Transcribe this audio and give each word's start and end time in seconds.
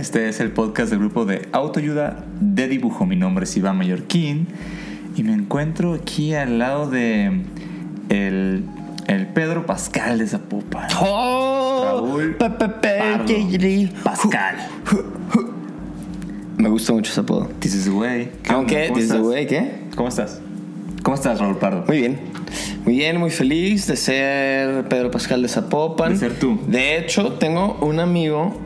Este 0.00 0.30
es 0.30 0.40
el 0.40 0.50
podcast 0.50 0.88
del 0.88 0.98
grupo 0.98 1.26
de 1.26 1.46
autoayuda 1.52 2.24
de 2.40 2.68
dibujo. 2.68 3.04
Mi 3.04 3.16
nombre 3.16 3.44
es 3.44 3.54
Iván 3.54 3.76
Mallorquín 3.76 4.46
y 5.14 5.22
me 5.22 5.34
encuentro 5.34 5.92
aquí 5.92 6.32
al 6.32 6.58
lado 6.58 6.88
de 6.88 7.42
el, 8.08 8.64
el 9.08 9.26
Pedro 9.26 9.66
Pascal 9.66 10.18
de 10.18 10.26
Zapopan. 10.26 10.88
Raúl 10.88 12.34
Pardo 12.36 12.80
Pascal. 14.02 14.56
Me 16.56 16.70
gusta 16.70 16.94
mucho 16.94 17.12
ese 17.12 17.20
apodo. 17.20 17.50
This 17.58 17.74
is 17.74 17.84
the 17.84 17.90
way. 17.90 18.32
¿Cómo 18.48 18.64
desde 18.64 19.00
estás? 19.00 19.20
güey, 19.20 19.46
¿qué? 19.46 19.70
¿Cómo 19.94 20.08
estás? 20.08 20.40
¿Cómo 21.02 21.14
estás, 21.14 21.38
Raúl 21.38 21.58
Pardo? 21.58 21.84
Muy 21.86 21.98
bien. 21.98 22.18
Muy 22.86 22.94
bien, 22.94 23.18
muy 23.18 23.30
feliz 23.30 23.86
de 23.86 23.96
ser 23.96 24.88
Pedro 24.88 25.10
Pascal 25.10 25.42
de 25.42 25.48
Zapopan. 25.48 26.14
De 26.14 26.18
ser 26.18 26.38
tú. 26.38 26.58
De 26.66 26.96
hecho, 26.96 27.34
tengo 27.34 27.76
un 27.82 28.00
amigo, 28.00 28.56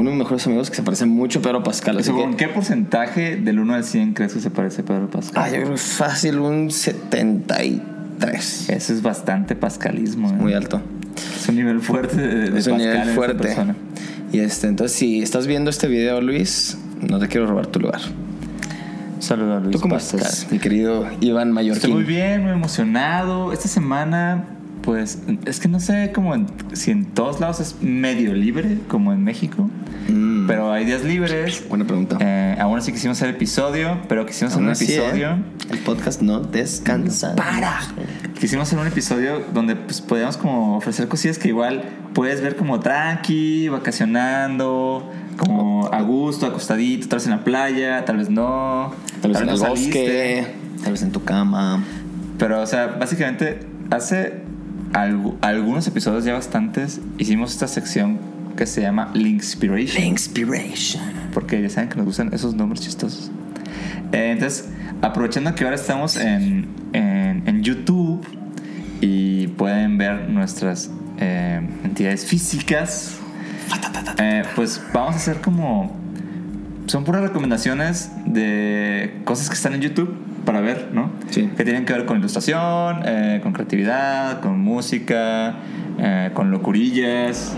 uno 0.00 0.10
de 0.10 0.16
mis 0.16 0.24
mejores 0.24 0.46
amigos 0.46 0.70
que 0.70 0.76
se 0.76 0.82
parece 0.82 1.06
mucho 1.06 1.38
a 1.38 1.42
Pedro 1.42 1.62
Pascal. 1.62 1.98
Así 1.98 2.10
¿Con 2.10 2.30
que, 2.32 2.46
qué 2.46 2.48
porcentaje 2.52 3.36
del 3.36 3.58
1 3.60 3.74
al 3.74 3.84
100 3.84 4.14
crees 4.14 4.32
que 4.34 4.40
se 4.40 4.50
parece 4.50 4.82
a 4.82 4.84
Pedro 4.84 5.08
Pascal? 5.10 5.42
ah, 5.42 5.48
yo 5.48 5.56
creo 5.56 5.68
que 5.68 5.74
es 5.74 5.80
fácil 5.82 6.38
un 6.38 6.70
73. 6.70 8.68
Eso 8.70 8.92
es 8.92 9.02
bastante 9.02 9.54
pascalismo. 9.56 10.28
¿eh? 10.30 10.32
Muy 10.34 10.52
alto. 10.54 10.80
Es 11.36 11.48
un 11.48 11.56
nivel 11.56 11.80
fuerte 11.80 12.16
de, 12.16 12.50
de 12.50 12.58
Es 12.58 12.66
un 12.66 12.74
Pascal 12.78 12.98
nivel 13.00 13.14
fuerte. 13.14 13.42
persona. 13.42 13.76
Y 14.32 14.38
este, 14.40 14.68
entonces, 14.68 14.96
si 14.96 15.22
estás 15.22 15.46
viendo 15.46 15.70
este 15.70 15.88
video, 15.88 16.20
Luis, 16.20 16.78
no 17.00 17.18
te 17.18 17.28
quiero 17.28 17.46
robar 17.46 17.66
tu 17.66 17.80
lugar. 17.80 18.00
Saludos 19.18 19.56
a 19.58 19.60
Luis 19.60 19.72
¿Tú 19.76 19.80
cómo 19.82 19.94
Pascal. 19.96 20.20
estás, 20.20 20.50
mi 20.50 20.58
querido 20.58 21.06
Iván 21.20 21.52
Mallorquín? 21.52 21.76
Estoy 21.76 21.92
muy 21.92 22.04
bien, 22.04 22.42
muy 22.42 22.52
emocionado. 22.52 23.52
Esta 23.52 23.68
semana, 23.68 24.44
pues, 24.82 25.18
es 25.44 25.60
que 25.60 25.68
no 25.68 25.80
sé 25.80 26.12
como 26.14 26.34
en- 26.34 26.46
si 26.72 26.90
en 26.90 27.04
todos 27.06 27.40
lados 27.40 27.60
es 27.60 27.76
medio 27.82 28.34
libre, 28.34 28.78
como 28.88 29.12
en 29.12 29.22
México. 29.24 29.68
Mm, 30.08 30.46
Pero 30.46 30.72
hay 30.72 30.84
días 30.84 31.04
libres. 31.04 31.64
buena 31.68 31.84
pregunta. 31.86 32.16
Eh, 32.20 32.56
aún 32.58 32.78
así 32.78 32.92
quisimos 32.92 33.18
hacer 33.18 33.30
episodio, 33.34 33.98
pero 34.08 34.26
quisimos 34.26 34.52
hacer 34.52 34.64
un 34.64 34.70
así, 34.70 34.84
episodio. 34.84 35.30
¿eh? 35.32 35.36
El 35.70 35.78
podcast 35.80 36.22
no 36.22 36.40
descansa. 36.40 37.34
¡Para! 37.36 37.78
Quisimos 38.40 38.68
hacer 38.68 38.78
un 38.78 38.86
episodio 38.86 39.42
donde 39.52 39.76
pues 39.76 40.00
podíamos 40.00 40.36
como 40.38 40.76
ofrecer 40.76 41.08
cosillas 41.08 41.38
que 41.38 41.48
igual 41.48 41.84
puedes 42.14 42.40
ver 42.40 42.56
como 42.56 42.80
tranqui, 42.80 43.68
vacacionando, 43.68 45.10
como 45.36 45.88
a 45.92 46.00
gusto, 46.02 46.46
acostadito, 46.46 47.08
tal 47.08 47.18
vez 47.18 47.26
en 47.26 47.32
la 47.32 47.44
playa, 47.44 48.04
tal 48.04 48.16
vez 48.16 48.30
no. 48.30 48.92
Tal 49.20 49.32
vez 49.32 49.40
en 49.40 49.46
no 49.46 49.52
el 49.52 49.58
saliste. 49.58 49.98
bosque, 49.98 50.46
tal 50.82 50.92
vez 50.92 51.02
en 51.02 51.12
tu 51.12 51.22
cama. 51.24 51.84
Pero, 52.38 52.62
o 52.62 52.66
sea, 52.66 52.86
básicamente, 52.98 53.60
hace 53.90 54.40
algu- 54.92 55.36
algunos 55.40 55.86
episodios, 55.86 56.24
ya 56.24 56.32
bastantes, 56.34 57.00
hicimos 57.18 57.52
esta 57.52 57.68
sección 57.68 58.18
que 58.56 58.66
se 58.66 58.82
llama 58.82 59.10
Linkspiration. 59.14 60.04
Inspiration. 60.04 61.02
Porque 61.32 61.62
ya 61.62 61.70
saben 61.70 61.88
que 61.88 61.96
nos 61.96 62.06
gustan 62.06 62.32
esos 62.34 62.54
nombres 62.54 62.80
chistosos. 62.82 63.30
Eh, 64.12 64.32
entonces, 64.32 64.68
aprovechando 65.02 65.54
que 65.54 65.64
ahora 65.64 65.76
estamos 65.76 66.16
en, 66.16 66.66
en, 66.92 67.42
en 67.46 67.62
YouTube 67.62 68.20
y 69.00 69.46
pueden 69.48 69.96
ver 69.98 70.28
nuestras 70.28 70.90
eh, 71.18 71.60
entidades 71.84 72.24
físicas, 72.26 73.16
eh, 74.18 74.42
pues 74.56 74.82
vamos 74.92 75.14
a 75.14 75.16
hacer 75.18 75.40
como... 75.40 75.98
Son 76.86 77.04
puras 77.04 77.22
recomendaciones 77.22 78.10
de 78.26 79.20
cosas 79.24 79.48
que 79.48 79.54
están 79.54 79.74
en 79.74 79.80
YouTube 79.80 80.12
para 80.50 80.62
ver, 80.62 80.88
¿no? 80.92 81.12
Sí. 81.30 81.48
Que 81.56 81.62
tienen 81.62 81.84
que 81.84 81.92
ver 81.92 82.06
con 82.06 82.18
ilustración, 82.18 83.02
eh, 83.04 83.38
con 83.40 83.52
creatividad, 83.52 84.40
con 84.40 84.58
música, 84.58 85.54
eh, 85.96 86.30
con 86.34 86.50
locurillas. 86.50 87.52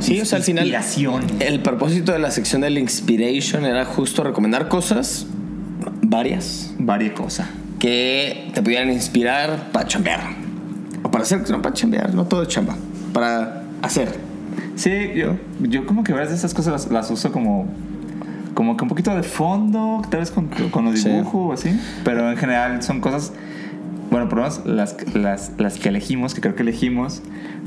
Sí, 0.00 0.18
o 0.18 0.24
sea, 0.24 0.38
al 0.38 0.42
final. 0.42 0.64
Inspiración. 0.64 1.22
El 1.38 1.60
propósito 1.60 2.12
de 2.12 2.18
la 2.18 2.30
sección 2.30 2.62
del 2.62 2.78
Inspiration 2.78 3.66
era 3.66 3.84
justo 3.84 4.24
recomendar 4.24 4.68
cosas, 4.68 5.26
varias, 6.00 6.72
Varias 6.78 7.12
cosas. 7.12 7.46
que 7.78 8.50
te 8.54 8.62
pudieran 8.62 8.90
inspirar 8.90 9.70
para 9.70 9.86
chambear. 9.86 10.20
O 11.02 11.10
para 11.10 11.24
hacer, 11.24 11.42
no 11.50 11.60
para 11.60 11.74
chambear, 11.74 12.14
no 12.14 12.24
todo 12.24 12.40
es 12.40 12.48
chamba. 12.48 12.74
Para 13.12 13.64
hacer. 13.82 14.18
Sí, 14.76 15.10
yo, 15.14 15.36
yo 15.60 15.84
como 15.84 16.04
que 16.04 16.14
varias 16.14 16.30
de 16.30 16.36
esas 16.36 16.54
cosas 16.54 16.72
las, 16.72 16.90
las 16.90 17.10
uso 17.10 17.32
como, 17.32 17.68
como 18.56 18.76
que 18.76 18.82
un 18.84 18.88
poquito 18.88 19.14
de 19.14 19.22
fondo, 19.22 20.00
tal 20.10 20.20
vez 20.20 20.30
con, 20.30 20.48
con 20.70 20.86
los 20.86 20.98
Sí. 20.98 21.10
dibujos 21.10 21.34
o 21.34 21.52
así. 21.52 21.78
Pero 22.04 22.28
en 22.30 22.36
general 22.38 22.82
son 22.82 23.00
cosas, 23.00 23.32
bueno, 24.10 24.28
por 24.30 24.38
lo 24.38 24.44
menos 24.44 24.64
las, 24.64 24.96
las, 25.14 25.52
las 25.58 25.78
que 25.78 25.90
elegimos, 25.90 26.32
que 26.34 26.40
creo 26.40 26.54
que 26.56 26.62
elegimos, 26.62 27.20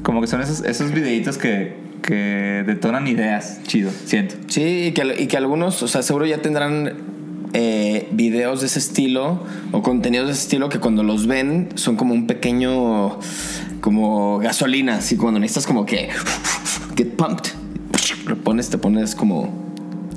como 0.04 0.20
que 0.20 0.26
son 0.28 0.42
esos, 0.42 0.62
esos 0.66 0.92
videitos 0.92 1.38
que, 1.38 1.76
que 2.02 2.64
detonan 2.66 3.06
ideas, 3.08 3.60
chido, 3.68 3.92
siento. 4.06 4.36
Sí, 4.48 4.88
y 4.88 4.92
que, 4.94 5.16
y 5.22 5.28
que 5.28 5.38
algunos, 5.38 5.84
o 5.84 5.88
sea, 5.88 6.02
seguro 6.02 6.26
ya 6.26 6.42
tendrán 6.42 6.94
eh, 7.54 8.08
videos 8.12 8.62
de 8.62 8.66
ese 8.68 8.80
estilo 8.80 9.44
o 9.72 9.82
contenidos 9.84 10.26
de 10.28 10.34
ese 10.34 10.42
estilo 10.44 10.70
que 10.70 10.80
cuando 10.80 11.04
los 11.04 11.28
ven 11.28 11.70
son 11.76 11.98
como 11.98 12.14
un 12.16 12.26
pequeño, 12.26 13.20
como 13.82 14.40
gasolina, 14.40 14.96
así 14.96 15.18
cuando 15.18 15.40
necesitas 15.40 15.68
como 15.68 15.86
que 15.86 16.10
get 16.98 17.16
pumped, 17.16 17.52
lo 18.26 18.36
pones, 18.38 18.70
te 18.70 18.78
pones 18.80 19.14
como, 19.16 19.69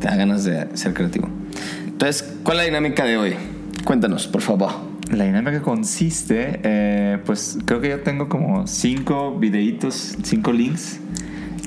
te 0.02 0.08
da 0.08 0.16
ganas 0.16 0.44
de 0.44 0.66
ser 0.76 0.92
creativo. 0.92 1.28
Entonces, 1.86 2.34
¿cuál 2.42 2.58
es 2.58 2.64
la 2.64 2.66
dinámica 2.66 3.04
de 3.04 3.16
hoy? 3.16 3.36
Cuéntanos, 3.84 4.26
por 4.26 4.42
favor. 4.42 4.72
La 5.10 5.24
dinámica 5.24 5.62
consiste, 5.62 6.60
eh, 6.64 7.18
pues 7.24 7.58
creo 7.64 7.80
que 7.80 7.90
yo 7.90 8.00
tengo 8.00 8.28
como 8.28 8.66
cinco 8.66 9.38
videitos, 9.38 10.16
cinco 10.24 10.52
links. 10.52 10.98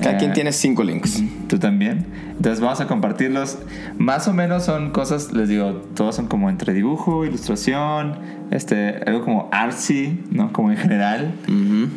Cada 0.00 0.16
Eh, 0.16 0.18
quien 0.18 0.32
tiene 0.32 0.52
cinco 0.52 0.82
links. 0.84 1.22
Tú 1.48 1.58
también. 1.58 2.04
Entonces 2.36 2.60
vamos 2.60 2.80
a 2.80 2.86
compartirlos. 2.86 3.58
Más 3.98 4.28
o 4.28 4.34
menos 4.34 4.64
son 4.64 4.90
cosas, 4.90 5.32
les 5.32 5.48
digo, 5.48 5.72
todos 5.94 6.16
son 6.16 6.26
como 6.26 6.50
entre 6.50 6.74
dibujo, 6.74 7.24
ilustración, 7.24 8.18
este, 8.50 8.96
algo 9.06 9.24
como 9.24 9.48
artsy, 9.52 10.20
¿no? 10.30 10.52
Como 10.52 10.70
en 10.70 10.76
general. 10.76 11.32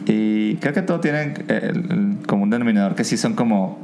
Y 0.08 0.56
creo 0.56 0.74
que 0.74 0.82
todo 0.82 1.02
tienen 1.02 1.34
el, 1.50 1.56
el 1.92 2.18
común 2.26 2.50
denominador 2.50 2.96
que 2.96 3.04
sí 3.04 3.18
son 3.18 3.34
como, 3.34 3.80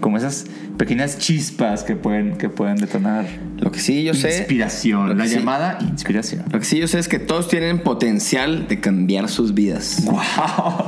como 0.00 0.16
esas 0.16 0.46
pequeñas 0.76 1.18
chispas 1.18 1.84
que 1.84 1.94
pueden, 1.94 2.36
que 2.38 2.48
pueden 2.48 2.76
detonar 2.76 3.26
Lo 3.58 3.70
que 3.70 3.78
sí 3.78 4.02
yo 4.02 4.14
sé, 4.14 4.36
inspiración. 4.38 5.16
La 5.16 5.26
sí- 5.26 5.36
llamada 5.36 5.78
inspiración. 5.82 6.42
lo 6.50 6.58
que 6.58 6.64
sí 6.64 6.78
yo 6.78 6.88
sé 6.88 6.98
es 6.98 7.06
que 7.06 7.20
todos 7.20 7.46
tienen 7.48 7.78
potencial 7.78 8.66
de 8.66 8.80
cambiar 8.80 9.28
sus 9.28 9.54
vidas. 9.54 10.02
¡Wow! 10.06 10.86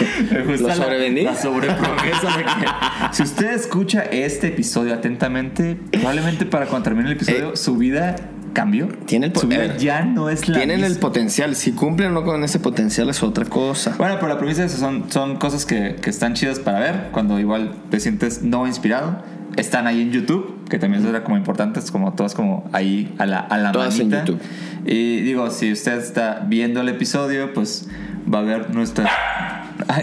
¿Lo 0.60 0.68
la- 0.68 0.74
sobrevendí? 0.74 1.22
La, 1.22 1.34
sobrepromesa 1.34 2.36
de 2.36 2.44
que 2.44 2.66
si 3.12 3.22
usted 3.22 3.52
escucha 3.54 4.02
este 4.02 4.48
episodio 4.48 4.94
atentamente, 4.94 5.76
probablemente 5.92 6.46
para 6.46 6.66
cuando 6.66 6.84
termine 6.84 7.08
el 7.10 7.16
episodio, 7.16 7.52
Eh, 7.52 7.56
su 7.56 7.76
vida 7.76 8.16
cambió. 8.52 8.88
Tiene 9.06 9.26
el 9.26 9.32
poder. 9.32 9.76
ya 9.78 10.04
no 10.04 10.28
es 10.28 10.48
la 10.48 10.56
Tienen 10.58 10.80
el 10.80 10.90
misma. 10.90 11.00
potencial. 11.00 11.54
Si 11.54 11.72
cumplen 11.72 12.08
o 12.10 12.12
no 12.12 12.24
con 12.24 12.42
ese 12.42 12.58
potencial 12.58 13.08
es 13.08 13.22
otra 13.22 13.44
cosa. 13.44 13.94
Bueno, 13.96 14.16
pero 14.16 14.28
la 14.28 14.38
premisa 14.38 14.64
es 14.64 14.72
son, 14.72 15.04
son 15.10 15.36
cosas 15.36 15.64
que, 15.66 15.96
que 16.02 16.10
están 16.10 16.34
chidas 16.34 16.58
para 16.58 16.80
ver 16.80 17.08
cuando 17.12 17.38
igual 17.38 17.74
te 17.90 18.00
sientes 18.00 18.42
no 18.42 18.66
inspirado. 18.66 19.22
Están 19.56 19.86
ahí 19.88 20.00
en 20.02 20.12
YouTube, 20.12 20.64
que 20.68 20.78
también 20.78 21.04
era 21.06 21.24
como 21.24 21.36
importantes, 21.36 21.90
como 21.90 22.12
todas 22.14 22.34
como 22.34 22.68
ahí 22.72 23.12
a 23.18 23.26
la, 23.26 23.40
a 23.40 23.58
la 23.58 23.72
Todas 23.72 23.98
en 23.98 24.08
manita. 24.08 24.24
YouTube. 24.24 24.40
Y 24.86 25.20
digo, 25.22 25.50
si 25.50 25.72
usted 25.72 25.98
está 25.98 26.44
viendo 26.48 26.80
el 26.80 26.88
episodio, 26.88 27.52
pues 27.52 27.88
va 28.32 28.38
a 28.38 28.42
ver 28.42 28.72
nuestra... 28.74 29.10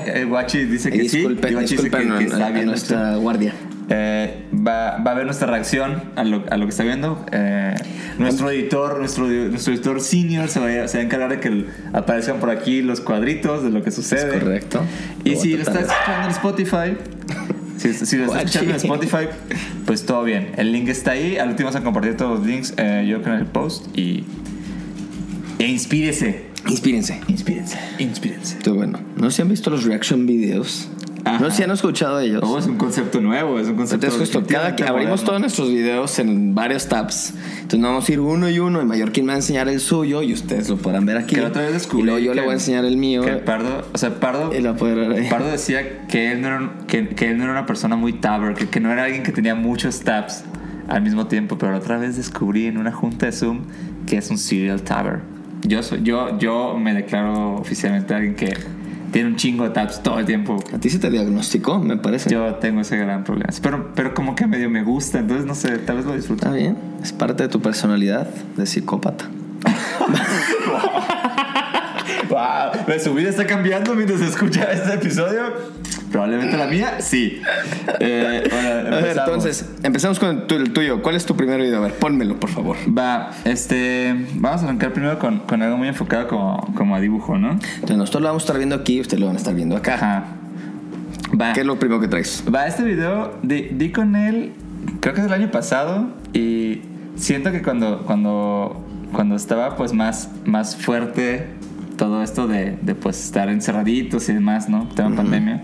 Eh, 0.05 0.25
Guachi 0.25 0.65
dice 0.65 0.91
que 0.91 1.07
sí. 1.09 1.17
disculpen, 1.19 1.49
y 1.51 1.53
Guachi 1.53 1.75
dice 1.75 1.83
disculpen 1.83 2.11
que- 2.13 2.17
que 2.19 2.23
está 2.25 2.47
a 2.47 2.49
viendo 2.51 2.71
nuestra 2.71 3.09
esto. 3.09 3.21
guardia. 3.21 3.53
Eh, 3.89 4.43
va, 4.53 4.97
va 4.97 5.11
a 5.11 5.13
ver 5.13 5.25
nuestra 5.25 5.47
reacción 5.47 6.03
a 6.17 6.25
lo, 6.25 6.43
a 6.49 6.57
lo 6.57 6.65
que 6.65 6.71
está 6.71 6.83
viendo. 6.83 7.25
Eh, 7.31 7.73
nuestro 8.17 8.49
editor, 8.51 8.99
nuestro, 8.99 9.27
nuestro 9.27 9.73
editor 9.73 10.01
senior 10.01 10.49
se 10.49 10.59
va, 10.59 10.83
a, 10.83 10.87
se 10.89 10.97
va 10.97 11.01
a 11.03 11.05
encargar 11.05 11.29
de 11.29 11.39
que 11.39 11.47
el- 11.47 11.67
aparezcan 11.93 12.39
por 12.41 12.49
aquí 12.49 12.81
los 12.81 12.99
cuadritos 12.99 13.63
de 13.63 13.69
lo 13.69 13.83
que 13.83 13.91
sucede. 13.91 14.35
Es 14.35 14.43
correcto. 14.43 14.81
Y 15.23 15.35
Lo 15.35 15.39
si 15.39 15.51
lo 15.53 15.59
a 15.59 15.61
está 15.61 15.71
tratar 15.73 15.87
de- 15.87 15.93
escuchando 15.93 16.25
en 16.25 16.31
Spotify, 16.31 16.97
si, 17.77 17.93
si 18.05 18.17
lo 18.17 18.23
está 18.25 18.35
Guachi. 18.35 18.45
escuchando 18.57 18.71
en 18.71 18.75
Spotify, 18.77 19.29
pues 19.85 20.05
todo 20.05 20.23
bien. 20.23 20.49
El 20.57 20.73
link 20.73 20.89
está 20.89 21.11
ahí. 21.11 21.37
Al 21.37 21.49
último 21.49 21.67
vamos 21.69 21.79
a 21.79 21.83
compartir 21.85 22.17
todos 22.17 22.39
los 22.39 22.47
links. 22.47 22.73
eh, 22.75 23.05
yo 23.07 23.21
creo 23.21 23.35
en 23.35 23.39
el 23.41 23.45
post. 23.47 23.85
Y. 23.97 24.25
E 25.59 25.65
inspírese. 25.65 26.46
Inspírense. 26.69 27.21
Inspírense. 27.27 27.77
Inspírense. 27.99 28.57
Esto 28.57 28.73
bueno. 28.75 28.99
¿No 29.15 29.31
se 29.31 29.41
han 29.41 29.49
visto 29.49 29.69
los 29.69 29.83
reaction 29.83 30.25
videos 30.25 30.89
Ajá. 31.27 31.39
No 31.39 31.49
sé 31.49 31.57
si 31.57 31.63
han 31.63 31.71
escuchado 31.71 32.19
ellos. 32.21 32.41
Oh, 32.45 32.57
es 32.57 32.67
un 32.67 32.77
concepto 32.77 33.19
nuevo, 33.19 33.59
es 33.59 33.67
un 33.67 33.75
concepto 33.75 34.05
Entonces 34.05 34.33
justo 34.33 34.47
cada 34.47 34.75
que 34.75 34.83
abrimos 34.83 35.23
todos 35.25 35.41
nuestros 35.41 35.69
videos 35.69 36.19
en 36.19 36.55
varios 36.55 36.87
tabs. 36.87 37.33
Entonces 37.55 37.81
vamos 37.81 38.07
a 38.07 38.11
ir 38.13 38.19
uno 38.21 38.49
y 38.49 38.59
uno 38.59 38.81
y 38.81 38.85
Mallorquín 38.85 39.25
me 39.25 39.29
va 39.29 39.33
a 39.33 39.37
enseñar 39.37 39.67
el 39.67 39.79
suyo 39.81 40.21
y 40.21 40.31
ustedes 40.33 40.69
lo 40.69 40.77
podrán 40.77 41.05
ver 41.05 41.17
aquí. 41.17 41.35
Que 41.35 41.41
la 41.41 41.47
otra 41.49 41.63
vez 41.63 41.73
descubrí 41.73 42.03
y 42.03 42.05
luego 42.05 42.19
yo 42.19 42.31
que- 42.31 42.35
le 42.35 42.41
voy 42.43 42.51
a 42.51 42.53
enseñar 42.53 42.85
el 42.85 42.95
mío. 42.95 43.23
Que 43.23 43.33
Pardo, 43.33 43.85
o 43.93 43.97
sea, 43.97 44.19
Pardo, 44.19 44.53
Y 44.55 44.61
lo 44.61 44.73
ver 44.75 45.11
ahí. 45.11 45.29
Pardo 45.29 45.49
decía 45.51 46.05
que 46.07 46.31
él, 46.31 46.41
no 46.41 46.47
era, 46.47 46.71
que, 46.87 47.09
que 47.09 47.29
él 47.31 47.37
no 47.37 47.43
era 47.43 47.51
una 47.51 47.65
persona 47.65 47.97
muy 47.97 48.13
tabber, 48.13 48.53
que, 48.53 48.69
que 48.69 48.79
no 48.79 48.91
era 48.91 49.03
alguien 49.03 49.23
que 49.23 49.31
tenía 49.33 49.55
muchos 49.55 49.99
tabs 50.01 50.43
al 50.87 51.01
mismo 51.01 51.27
tiempo, 51.27 51.57
pero 51.57 51.73
la 51.73 51.79
otra 51.79 51.97
vez 51.97 52.15
descubrí 52.15 52.67
en 52.67 52.77
una 52.77 52.93
junta 52.93 53.25
de 53.25 53.33
Zoom 53.33 53.63
que 54.05 54.17
es 54.17 54.29
un 54.29 54.37
serial 54.37 54.81
tabber. 54.83 55.19
Yo, 55.63 55.83
soy, 55.83 56.03
yo, 56.03 56.37
yo 56.37 56.77
me 56.77 56.93
declaro 56.93 57.55
oficialmente 57.55 58.13
alguien 58.13 58.35
que 58.35 58.55
tiene 59.11 59.29
un 59.29 59.35
chingo 59.35 59.63
de 59.63 59.71
tabs 59.71 60.03
todo 60.03 60.19
el 60.19 60.25
tiempo. 60.25 60.57
A 60.73 60.77
ti 60.77 60.89
se 60.89 60.99
te 60.99 61.09
diagnosticó, 61.09 61.79
me 61.79 61.97
parece. 61.97 62.29
Yo 62.29 62.55
tengo 62.55 62.81
ese 62.81 62.97
gran 62.97 63.23
problema. 63.23 63.51
Pero, 63.61 63.91
pero 63.95 64.13
como 64.13 64.35
que 64.35 64.47
medio 64.47 64.69
me 64.69 64.83
gusta, 64.83 65.19
entonces 65.19 65.45
no 65.45 65.55
sé, 65.55 65.77
tal 65.79 65.97
vez 65.97 66.05
lo 66.05 66.13
disfruto. 66.13 66.45
Está 66.45 66.55
bien. 66.55 66.77
Es 67.01 67.11
parte 67.13 67.43
de 67.43 67.49
tu 67.49 67.61
personalidad 67.61 68.27
de 68.55 68.65
psicópata. 68.65 69.25
Wow, 72.29 72.99
su 72.99 73.13
vida 73.13 73.29
está 73.29 73.45
cambiando 73.45 73.95
mientras 73.95 74.21
escucha 74.21 74.71
este 74.71 74.95
episodio. 74.95 75.43
Probablemente 76.11 76.57
la 76.57 76.67
mía, 76.67 76.95
sí. 76.99 77.41
Eh, 77.99 78.47
bueno, 78.49 78.67
A 78.69 78.73
ver, 78.73 78.85
empezamos. 78.93 79.17
entonces, 79.27 79.69
empezamos 79.83 80.19
con 80.19 80.29
el 80.29 80.41
tu- 80.47 80.55
el 80.55 80.71
tuyo. 80.73 81.01
¿Cuál 81.01 81.15
es 81.15 81.25
tu 81.25 81.35
primer 81.35 81.59
video? 81.59 81.77
A 81.79 81.81
ver, 81.81 81.93
pónmelo, 81.93 82.39
por 82.39 82.49
favor. 82.49 82.77
Va, 82.97 83.31
este. 83.43 84.15
Vamos 84.35 84.61
a 84.61 84.65
arrancar 84.65 84.93
primero 84.93 85.19
con, 85.19 85.39
con 85.39 85.61
algo 85.61 85.77
muy 85.77 85.87
enfocado 85.89 86.27
como, 86.27 86.73
como 86.75 86.95
a 86.95 87.01
dibujo, 87.01 87.37
¿no? 87.37 87.51
Entonces, 87.51 87.97
nosotros 87.97 88.21
lo 88.23 88.29
vamos 88.29 88.43
a 88.43 88.45
estar 88.45 88.57
viendo 88.57 88.75
aquí, 88.75 89.01
ustedes 89.01 89.19
lo 89.19 89.27
van 89.27 89.35
a 89.35 89.39
estar 89.39 89.53
viendo 89.53 89.75
acá. 89.75 89.95
Ajá. 89.95 90.23
Va. 91.39 91.53
¿Qué 91.53 91.59
es 91.61 91.65
lo 91.65 91.77
primero 91.77 91.99
que 91.99 92.07
traes? 92.07 92.43
Va, 92.53 92.67
este 92.67 92.83
video 92.83 93.37
di, 93.43 93.63
di 93.71 93.91
con 93.91 94.15
él, 94.15 94.53
creo 95.01 95.13
que 95.13 95.19
es 95.21 95.27
el 95.27 95.33
año 95.33 95.51
pasado, 95.51 96.07
y 96.33 96.81
siento 97.15 97.51
que 97.51 97.61
cuando, 97.61 98.03
cuando, 98.05 98.81
cuando 99.11 99.35
estaba 99.35 99.75
pues 99.75 99.91
más, 99.91 100.29
más 100.45 100.77
fuerte 100.77 101.47
todo 101.97 102.23
esto 102.23 102.47
de, 102.47 102.77
de 102.81 102.95
pues 102.95 103.21
estar 103.25 103.49
encerraditos 103.49 104.29
y 104.29 104.33
demás, 104.33 104.69
¿no? 104.69 104.87
Tema 104.95 105.15
pandemia, 105.17 105.63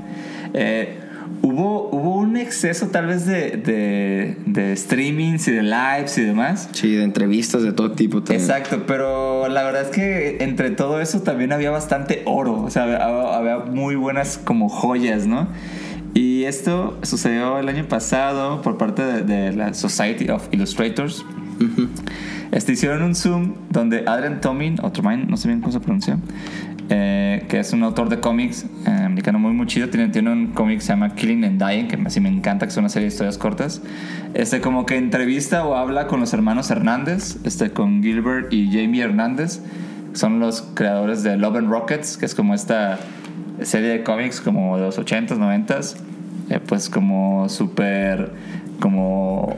eh, 0.53 0.99
hubo, 1.41 1.89
hubo 1.89 2.17
un 2.17 2.37
exceso 2.37 2.87
tal 2.87 3.07
vez 3.07 3.25
de, 3.25 3.57
de, 3.57 4.37
de 4.45 4.75
streamings 4.75 5.47
y 5.47 5.51
de 5.51 5.63
lives 5.63 6.17
y 6.17 6.23
demás. 6.23 6.69
Sí, 6.73 6.91
de 6.95 7.03
entrevistas 7.03 7.63
de 7.63 7.73
todo 7.73 7.91
tipo. 7.91 8.23
también. 8.23 8.41
Exacto, 8.41 8.83
pero 8.87 9.47
la 9.49 9.63
verdad 9.63 9.83
es 9.83 9.89
que 9.89 10.43
entre 10.43 10.71
todo 10.71 11.01
eso 11.01 11.21
también 11.21 11.51
había 11.51 11.71
bastante 11.71 12.21
oro, 12.25 12.61
o 12.61 12.69
sea, 12.69 12.83
había, 12.83 13.37
había 13.37 13.57
muy 13.71 13.95
buenas 13.95 14.37
como 14.37 14.69
joyas, 14.69 15.27
¿no? 15.27 15.47
Y 16.15 16.43
esto 16.43 16.97
sucedió 17.01 17.57
el 17.57 17.67
año 17.69 17.87
pasado 17.87 18.61
por 18.61 18.77
parte 18.77 19.03
de, 19.03 19.23
de 19.23 19.53
la 19.53 19.73
Society 19.73 20.29
of 20.29 20.47
Illustrators. 20.51 21.25
Este, 22.51 22.73
hicieron 22.73 23.01
un 23.01 23.15
Zoom 23.15 23.55
donde 23.71 24.03
Adrian 24.05 24.39
Tomin, 24.39 24.77
o 24.83 24.91
Tomin, 24.91 25.27
no 25.27 25.37
sé 25.37 25.47
bien 25.47 25.61
cómo 25.61 25.71
se 25.71 25.79
pronuncia, 25.79 26.19
eh, 26.89 27.12
que 27.53 27.59
es 27.59 27.71
un 27.71 27.83
autor 27.83 28.09
de 28.09 28.19
cómics 28.19 28.65
eh, 28.87 28.89
americano 28.89 29.37
muy, 29.37 29.51
muy 29.53 29.67
chido. 29.67 29.87
Tiene, 29.87 30.09
tiene 30.09 30.31
un 30.31 30.47
cómic 30.47 30.79
que 30.79 30.85
se 30.85 30.87
llama 30.87 31.13
Killing 31.13 31.45
and 31.45 31.63
Dying, 31.63 31.87
que 31.87 31.99
así 32.03 32.19
me 32.19 32.27
encanta, 32.29 32.65
que 32.65 32.71
es 32.71 32.77
una 32.77 32.89
serie 32.89 33.09
de 33.09 33.13
historias 33.13 33.37
cortas. 33.37 33.79
Este, 34.33 34.59
como 34.59 34.87
que 34.87 34.97
entrevista 34.97 35.63
o 35.63 35.75
habla 35.75 36.07
con 36.07 36.19
los 36.19 36.33
hermanos 36.33 36.71
Hernández, 36.71 37.37
este, 37.43 37.69
con 37.69 38.01
Gilbert 38.01 38.51
y 38.51 38.71
Jamie 38.71 39.03
Hernández. 39.03 39.61
Son 40.13 40.39
los 40.39 40.63
creadores 40.73 41.21
de 41.21 41.37
Love 41.37 41.57
and 41.57 41.69
Rockets, 41.69 42.17
que 42.17 42.25
es 42.25 42.33
como 42.33 42.55
esta 42.55 42.97
serie 43.61 43.89
de 43.89 44.03
cómics 44.03 44.41
como 44.41 44.77
de 44.77 44.85
los 44.85 44.97
80s, 44.97 45.37
90s. 45.37 45.95
eh, 46.49 46.59
pues 46.67 46.89
como 46.89 47.49
súper 47.49 48.31
como 48.79 49.55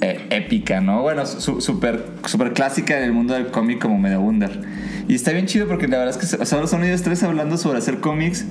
eh, 0.00 0.28
épica, 0.30 0.80
¿no? 0.80 1.02
Bueno, 1.02 1.26
su- 1.26 1.60
súper 1.60 2.04
súper 2.24 2.52
clásica 2.52 2.96
en 2.98 3.02
el 3.02 3.12
mundo 3.12 3.34
del 3.34 3.48
cómic 3.48 3.80
como 3.82 3.98
medio 3.98 4.20
under. 4.20 4.60
Y 5.08 5.14
está 5.14 5.32
bien 5.32 5.46
chido 5.46 5.66
porque 5.68 5.88
la 5.88 5.98
verdad 5.98 6.16
es 6.22 6.36
que 6.38 6.46
solo 6.46 6.66
son 6.66 6.84
ellos 6.84 7.02
tres 7.02 7.22
hablando 7.22 7.56
sobre 7.58 7.78
hacer 7.78 7.98
cómics. 8.00 8.44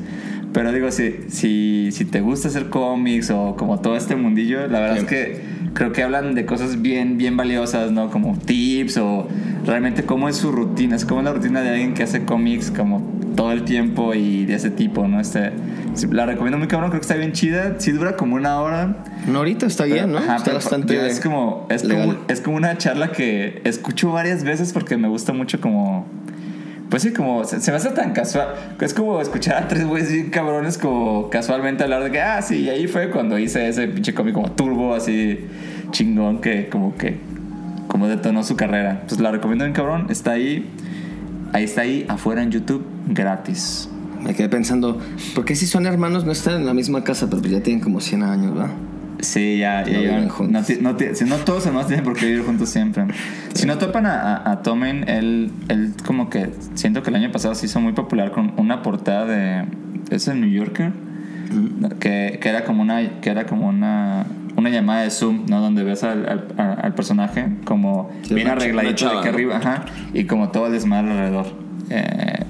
Pero 0.54 0.72
digo, 0.74 0.92
si, 0.92 1.16
si, 1.30 1.90
si 1.92 2.04
te 2.06 2.20
gusta 2.20 2.50
hacer 2.50 2.70
cómics 2.70 3.30
o 3.32 3.56
como 3.56 3.80
todo 3.80 3.96
este 3.96 4.16
mundillo, 4.18 4.68
la 4.68 4.82
verdad 4.82 4.96
Sí. 4.98 5.02
es 5.04 5.08
que 5.08 5.42
creo 5.74 5.94
que 5.94 6.04
hablan 6.04 6.36
de 6.36 6.46
cosas 6.46 6.82
bien, 6.82 7.18
bien 7.18 7.38
valiosas, 7.38 7.92
¿no? 7.94 8.10
Como 8.12 8.38
tips 8.38 8.98
o 8.98 9.30
realmente 9.66 10.04
cómo 10.04 10.28
es 10.28 10.36
su 10.36 10.52
rutina. 10.52 10.98
Es 10.98 11.06
como 11.06 11.22
la 11.22 11.32
rutina 11.32 11.62
de 11.62 11.70
alguien 11.70 11.94
que 11.94 12.04
hace 12.04 12.26
cómics 12.26 12.70
como 12.70 13.00
todo 13.38 13.54
el 13.54 13.64
tiempo 13.64 14.14
y 14.14 14.46
de 14.46 14.56
ese 14.56 14.70
tipo, 14.70 15.08
¿no? 15.08 15.22
Este, 15.22 15.52
la 16.12 16.26
recomiendo 16.26 16.58
muy 16.58 16.68
cabrón, 16.68 16.90
creo 16.90 17.00
que 17.00 17.06
está 17.06 17.16
bien 17.16 17.32
chida. 17.32 17.76
Sí 17.80 17.92
dura 17.94 18.18
como 18.18 18.36
una 18.36 18.60
hora. 18.60 19.06
No, 19.28 19.38
ahorita 19.40 19.68
está 19.68 19.86
bien, 19.86 20.12
¿no? 20.12 20.18
Ajá, 20.18 20.34
está 20.36 20.44
pero 20.44 20.56
bastante. 20.58 21.08
es 21.08 21.22
como 21.22 21.66
es 21.70 21.84
como 21.84 22.16
es 22.28 22.42
como 22.42 22.58
una 22.58 22.78
charla 22.78 23.14
que 23.14 23.62
escucho 23.64 24.12
varias 24.12 24.44
veces 24.44 24.74
porque 24.74 24.98
me 24.98 25.08
gusta 25.08 25.32
mucho 25.32 25.62
como 25.62 26.06
pues 26.92 27.04
sí, 27.04 27.14
como 27.14 27.46
se, 27.46 27.62
se 27.62 27.72
me 27.72 27.78
hace 27.78 27.92
tan 27.92 28.12
casual. 28.12 28.50
Es 28.82 28.94
como 28.94 29.22
escuchar 29.22 29.64
a 29.64 29.68
tres 29.70 29.88
güeyes 29.88 30.12
bien 30.12 30.30
cabrones 30.30 30.78
como 30.78 31.30
casualmente 31.30 31.86
hablar 31.86 32.04
de 32.04 32.12
que, 32.12 32.20
ah, 32.20 32.42
sí, 32.42 32.64
y 32.64 32.70
ahí 32.70 32.86
fue 32.86 33.10
cuando 33.10 33.40
hice 33.40 33.70
ese 33.70 33.88
pinche 33.88 34.14
cómic 34.14 34.34
como 34.34 34.52
turbo, 34.52 34.94
así 34.94 35.40
chingón, 35.92 36.42
que 36.42 36.68
como 36.68 36.98
que, 36.98 37.18
como 37.88 38.10
detonó 38.10 38.44
su 38.44 38.58
carrera. 38.58 39.04
Pues 39.08 39.22
la 39.22 39.32
recomiendo 39.32 39.64
bien 39.64 39.74
cabrón. 39.74 40.08
Está 40.10 40.32
ahí, 40.32 40.70
ahí 41.54 41.64
está 41.64 41.82
ahí, 41.82 42.06
afuera 42.10 42.44
en 42.44 42.52
YouTube, 42.52 42.86
gratis. 43.08 43.88
Me 44.22 44.36
quedé 44.36 44.50
pensando, 44.50 45.00
¿por 45.34 45.46
qué 45.46 45.56
si 45.56 45.68
son 45.68 45.86
hermanos 45.86 46.26
no 46.26 46.34
están 46.34 46.56
en 46.56 46.66
la 46.66 46.74
misma 46.74 47.06
casa? 47.06 47.28
Pero 47.30 47.42
pues 47.42 47.54
ya 47.54 47.64
tienen 47.64 47.82
como 47.82 48.02
100 48.02 48.22
años, 48.22 48.54
¿verdad? 48.54 48.72
Sí, 49.22 49.60
ya, 49.60 49.84
ya 49.86 49.94
No 49.94 50.00
llevan- 50.00 50.30
juntos. 50.30 50.70
no 50.82 50.92
no 50.94 50.98
si 51.16 51.26
no 51.26 51.36
todos 51.38 51.66
hermanos 51.66 51.88
tienen 51.88 52.04
por 52.04 52.16
qué 52.16 52.26
vivir 52.26 52.44
juntos 52.44 52.70
siempre. 52.70 53.06
Si 53.54 53.66
no 53.66 53.78
topan 53.78 54.06
a, 54.08 54.36
a, 54.38 54.52
a 54.52 54.62
Tomen, 54.64 55.08
él, 55.08 55.52
él 55.70 55.94
como 56.06 56.30
que 56.30 56.50
siento 56.74 57.04
que 57.04 57.10
el 57.12 57.16
año 57.16 57.32
pasado 57.32 57.54
se 57.56 57.68
hizo 57.68 57.80
muy 57.80 57.94
popular 57.94 58.32
con 58.32 58.54
una 58.58 58.82
portada 58.82 59.26
de. 59.26 59.66
¿Es 60.10 60.28
el 60.28 60.42
New 60.42 60.50
Yorker? 60.50 60.92
Que, 62.00 62.40
que 62.42 62.50
era 62.50 62.64
como 62.64 62.82
una 62.82 63.22
que 63.22 63.30
era 63.30 63.46
como 63.46 63.68
una 63.68 64.26
una 64.56 64.70
llamada 64.70 65.04
de 65.04 65.12
Zoom, 65.12 65.46
¿no? 65.48 65.62
Donde 65.62 65.84
ves 65.84 66.04
al, 66.04 66.46
al, 66.58 66.94
personaje 66.94 67.46
como 67.66 68.10
Sí, 68.24 68.34
bien 68.36 68.48
arregladito 68.50 69.10
de 69.10 69.20
aquí 69.20 69.28
arriba, 69.30 69.58
ajá, 69.58 69.86
y 70.14 70.26
como 70.26 70.50
todo 70.50 70.68
el 70.68 70.74
desmadre 70.74 71.12
alrededor. 71.12 71.46
Eh, 71.90 72.44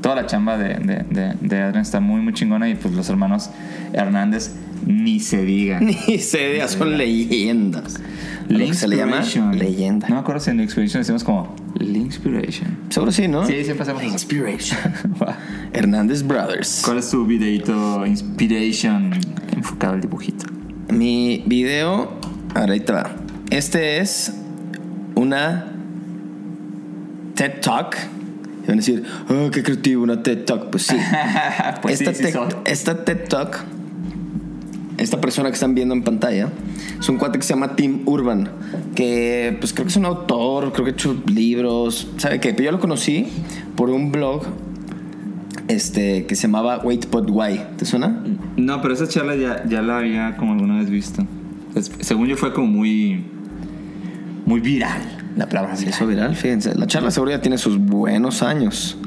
toda 0.00 0.16
la 0.16 0.26
chamba 0.26 0.56
de, 0.58 0.74
de, 0.74 1.04
de, 1.10 1.34
de 1.40 1.62
Adrián 1.62 1.82
está 1.82 1.98
muy, 2.00 2.20
muy 2.20 2.32
chingona 2.34 2.68
y 2.68 2.74
pues 2.74 2.94
los 2.94 3.08
hermanos 3.08 3.50
Hernández 3.92 4.54
ni 4.86 5.20
se 5.20 5.44
digan. 5.44 5.86
Ni 6.08 6.18
se 6.18 6.48
diga, 6.52 6.68
son 6.68 6.96
leyendas. 6.96 8.00
Lo 8.48 8.58
que 8.58 8.74
se 8.74 8.88
le 8.88 8.96
llama 8.96 9.22
leyenda. 9.52 10.08
No 10.08 10.16
me 10.16 10.20
acuerdo 10.20 10.40
si 10.40 10.50
en 10.50 10.58
Linkspiration 10.58 11.00
decimos 11.00 11.24
como 11.24 11.54
Linkspiration. 11.78 12.76
Seguro 12.90 13.10
sí, 13.10 13.26
¿no? 13.26 13.46
Sí, 13.46 13.64
siempre 13.64 13.82
hacemos. 13.82 14.02
Inspiration. 14.04 14.78
Hernández 15.72 16.22
Brothers. 16.22 16.82
¿Cuál 16.84 16.98
es 16.98 17.10
tu 17.10 17.24
videito 17.26 18.04
Inspiration 18.04 19.12
enfocado 19.56 19.94
al 19.94 20.00
dibujito? 20.02 20.46
Mi 20.90 21.42
video, 21.46 22.18
ahora 22.54 22.74
ahí 22.74 22.80
te 22.80 22.92
va. 22.92 23.16
Este 23.50 23.98
es 23.98 24.34
una 25.14 25.66
TED 27.34 27.60
Talk. 27.60 27.96
Y 28.62 28.66
van 28.66 28.74
a 28.74 28.76
decir, 28.76 29.04
oh, 29.28 29.50
qué 29.50 29.62
creativo, 29.62 30.02
una 30.02 30.22
TED 30.22 30.44
Talk. 30.44 30.70
Pues 30.70 30.84
sí. 30.84 30.96
pues 31.82 32.00
esta, 32.00 32.12
sí, 32.14 32.24
sí 32.24 32.32
TED- 32.32 32.56
esta 32.66 33.04
TED 33.04 33.28
Talk, 33.28 33.64
esta 34.98 35.20
persona 35.20 35.48
que 35.48 35.54
están 35.54 35.74
viendo 35.74 35.94
en 35.94 36.02
pantalla, 36.02 36.48
es 36.98 37.08
un 37.08 37.16
cuate 37.16 37.38
que 37.38 37.44
se 37.44 37.54
llama 37.54 37.76
Tim 37.76 38.02
Urban, 38.06 38.48
que 38.94 39.56
pues 39.60 39.72
creo 39.72 39.84
que 39.86 39.90
es 39.90 39.96
un 39.96 40.04
autor, 40.04 40.72
creo 40.72 40.84
que 40.84 40.90
ha 40.92 40.94
hecho 40.94 41.16
libros, 41.26 42.08
¿sabe 42.16 42.40
qué? 42.40 42.50
Pero 42.52 42.64
yo 42.64 42.72
lo 42.72 42.80
conocí 42.80 43.26
por 43.76 43.90
un 43.90 44.12
blog 44.12 44.42
este, 45.68 46.26
que 46.26 46.36
se 46.36 46.42
llamaba 46.42 46.78
Wait 46.78 47.10
But 47.10 47.28
Why. 47.30 47.60
¿Te 47.76 47.84
suena? 47.84 48.22
No, 48.56 48.80
pero 48.82 48.94
esa 48.94 49.08
charla 49.08 49.34
ya, 49.34 49.64
ya 49.68 49.82
la 49.82 49.98
había 49.98 50.36
como 50.36 50.52
alguna 50.52 50.78
vez 50.78 50.90
visto. 50.90 51.26
Según 52.00 52.28
yo 52.28 52.36
fue 52.36 52.52
como 52.52 52.66
muy... 52.66 53.24
Muy 54.46 54.60
viral. 54.60 55.00
La 55.36 55.48
palabra 55.48 55.74
Se 55.74 55.86
viral. 55.86 55.94
hizo 55.94 56.06
viral, 56.06 56.36
fíjense. 56.36 56.74
La 56.74 56.86
charla 56.86 57.10
seguro 57.10 57.30
ya 57.30 57.40
tiene 57.40 57.56
sus 57.58 57.78
buenos 57.78 58.42
años. 58.42 58.98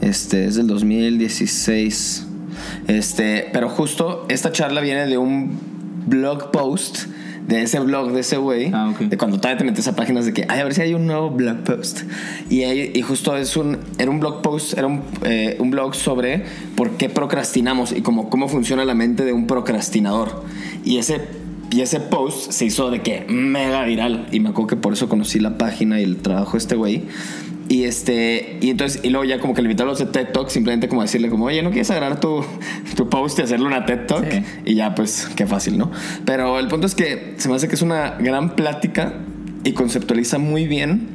Este 0.00 0.46
es 0.46 0.54
del 0.54 0.66
2016. 0.66 2.27
Este, 2.86 3.48
pero 3.52 3.68
justo 3.68 4.26
esta 4.28 4.52
charla 4.52 4.80
viene 4.80 5.06
de 5.06 5.18
un 5.18 5.58
blog 6.06 6.50
post 6.50 7.06
de 7.46 7.62
ese 7.62 7.80
blog 7.80 8.12
de 8.12 8.20
ese 8.20 8.36
güey. 8.36 8.70
Ah, 8.74 8.90
ok. 8.90 8.98
De 9.08 9.16
cuando 9.16 9.38
todavía 9.38 9.56
te 9.58 9.64
metes 9.64 9.88
a 9.88 9.96
páginas 9.96 10.26
de 10.26 10.34
que, 10.34 10.44
ay, 10.48 10.60
a 10.60 10.64
ver 10.64 10.74
si 10.74 10.82
hay 10.82 10.92
un 10.92 11.06
nuevo 11.06 11.30
blog 11.30 11.58
post. 11.64 12.02
Y, 12.50 12.62
ahí- 12.64 12.92
y 12.94 13.00
justo 13.00 13.34
es 13.38 13.56
un, 13.56 13.78
era 13.98 14.10
un 14.10 14.20
blog 14.20 14.42
post, 14.42 14.76
era 14.76 14.86
un, 14.86 15.00
eh, 15.24 15.56
un 15.58 15.70
blog 15.70 15.94
sobre 15.94 16.44
por 16.76 16.90
qué 16.98 17.08
procrastinamos 17.08 17.92
y 17.92 18.02
cómo, 18.02 18.28
cómo 18.28 18.48
funciona 18.48 18.84
la 18.84 18.94
mente 18.94 19.24
de 19.24 19.32
un 19.32 19.46
procrastinador. 19.46 20.44
Y 20.84 20.98
ese, 20.98 21.22
y 21.70 21.80
ese 21.80 22.00
post 22.00 22.52
se 22.52 22.66
hizo 22.66 22.90
de 22.90 23.00
que 23.00 23.24
mega 23.30 23.82
viral. 23.84 24.26
Y 24.30 24.40
me 24.40 24.50
acuerdo 24.50 24.66
que 24.66 24.76
por 24.76 24.92
eso 24.92 25.08
conocí 25.08 25.38
la 25.38 25.56
página 25.56 26.00
y 26.00 26.04
el 26.04 26.18
trabajo 26.18 26.52
de 26.52 26.58
este 26.58 26.76
güey. 26.76 27.04
Y 27.68 27.84
este, 27.84 28.58
y 28.62 28.70
entonces, 28.70 29.00
y 29.04 29.10
luego 29.10 29.24
ya 29.26 29.40
como 29.40 29.52
que 29.52 29.60
le 29.60 29.66
invitó 29.66 29.82
a 29.82 29.86
los 29.86 29.98
de 29.98 30.06
TED 30.06 30.28
Talk, 30.32 30.48
simplemente 30.48 30.88
como 30.88 31.02
decirle 31.02 31.28
como, 31.28 31.44
oye, 31.46 31.62
¿no 31.62 31.70
quieres 31.70 31.90
agarrar 31.90 32.18
tu, 32.18 32.42
tu 32.96 33.10
post 33.10 33.38
y 33.38 33.42
hacerle 33.42 33.66
una 33.66 33.84
TED 33.84 34.06
Talk? 34.06 34.30
Sí. 34.30 34.42
Y 34.64 34.74
ya, 34.74 34.94
pues, 34.94 35.28
qué 35.36 35.46
fácil, 35.46 35.76
¿no? 35.76 35.90
Pero 36.24 36.58
el 36.58 36.68
punto 36.68 36.86
es 36.86 36.94
que 36.94 37.34
se 37.36 37.48
me 37.48 37.56
hace 37.56 37.68
que 37.68 37.74
es 37.74 37.82
una 37.82 38.16
gran 38.18 38.56
plática 38.56 39.14
y 39.64 39.72
conceptualiza 39.72 40.38
muy 40.38 40.66
bien 40.66 41.08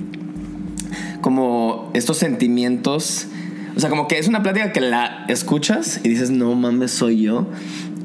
como 1.22 1.90
estos 1.96 2.18
sentimientos. 2.18 3.28
O 3.76 3.80
sea, 3.80 3.90
como 3.90 4.08
que 4.08 4.20
es 4.20 4.28
una 4.28 4.44
plática 4.44 4.72
que 4.72 4.82
la 4.82 5.26
escuchas 5.30 6.02
y 6.04 6.10
dices, 6.10 6.30
no 6.30 6.54
mames, 6.54 6.92
soy 6.92 7.22
yo. 7.22 7.48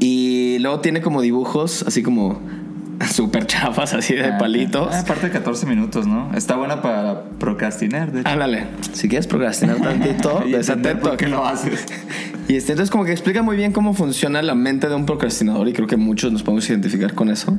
Y 0.00 0.58
luego 0.60 0.80
tiene 0.80 1.02
como 1.02 1.20
dibujos 1.20 1.82
así 1.82 2.02
como 2.02 2.40
súper 3.10 3.46
chafas, 3.46 3.94
así 3.94 4.14
de 4.14 4.24
Ah, 4.26 4.38
palitos. 4.38 4.88
ah, 4.92 5.00
aparte 5.00 5.26
de 5.26 5.32
14 5.32 5.66
minutos, 5.66 6.06
¿no? 6.06 6.30
Está 6.34 6.56
buena 6.56 6.82
para 6.82 7.22
procrastinar, 7.38 8.12
de 8.12 8.20
hecho. 8.20 8.28
Ándale, 8.28 8.66
si 8.92 9.08
quieres 9.08 9.26
procrastinar 9.26 9.76
tantito, 9.78 10.42
Y 10.46 10.52
de 10.52 10.60
esa 10.60 10.72
entender 10.74 11.02
TED 11.02 11.08
por 11.08 11.16
qué 11.16 11.28
lo 11.28 11.46
haces. 11.46 11.86
Y 12.48 12.56
este, 12.56 12.72
entonces 12.72 12.90
como 12.90 13.04
que 13.04 13.12
explica 13.12 13.42
muy 13.42 13.56
bien 13.56 13.72
cómo 13.72 13.92
funciona 13.92 14.40
la 14.40 14.54
mente 14.54 14.88
de 14.88 14.94
un 14.94 15.04
procrastinador 15.04 15.68
y 15.68 15.74
creo 15.74 15.86
que 15.86 15.98
muchos 15.98 16.32
nos 16.32 16.42
podemos 16.42 16.68
identificar 16.70 17.12
con 17.12 17.28
eso. 17.28 17.58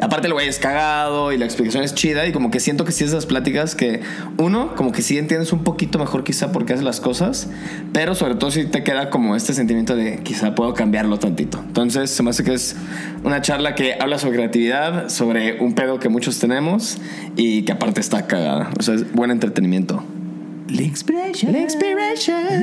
Aparte 0.00 0.28
el 0.28 0.32
güey 0.32 0.48
es 0.48 0.58
cagado 0.58 1.30
y 1.32 1.36
la 1.36 1.44
explicación 1.44 1.84
es 1.84 1.94
chida 1.94 2.26
y 2.26 2.32
como 2.32 2.50
que 2.50 2.58
siento 2.58 2.86
que 2.86 2.92
sí 2.92 3.04
esas 3.04 3.26
pláticas 3.26 3.74
que 3.74 4.00
uno 4.38 4.74
como 4.76 4.92
que 4.92 5.02
sí 5.02 5.18
entiendes 5.18 5.52
un 5.52 5.62
poquito 5.62 5.98
mejor 5.98 6.24
quizá 6.24 6.52
por 6.52 6.64
qué 6.64 6.72
hace 6.72 6.82
las 6.82 7.00
cosas, 7.00 7.50
pero 7.92 8.14
sobre 8.14 8.34
todo 8.34 8.50
sí 8.50 8.64
te 8.64 8.82
queda 8.82 9.10
como 9.10 9.36
este 9.36 9.52
sentimiento 9.52 9.94
de 9.94 10.20
quizá 10.22 10.54
puedo 10.54 10.72
cambiarlo 10.72 11.18
tantito. 11.18 11.62
Entonces 11.66 12.10
se 12.10 12.22
me 12.22 12.30
hace 12.30 12.42
que 12.42 12.54
es 12.54 12.76
una 13.22 13.42
charla 13.42 13.74
que 13.74 13.96
habla 14.00 14.18
sobre 14.18 14.36
creatividad, 14.36 15.10
sobre 15.10 15.60
un 15.60 15.74
pedo 15.74 15.98
que 15.98 16.08
muchos 16.08 16.38
tenemos 16.38 16.96
y 17.36 17.64
que 17.64 17.72
aparte 17.72 18.00
está 18.00 18.26
cagada. 18.26 18.70
O 18.78 18.82
sea, 18.82 18.94
es 18.94 19.12
buen 19.12 19.30
entretenimiento. 19.30 20.02
Inspiration. 20.78 21.52
La 21.52 21.60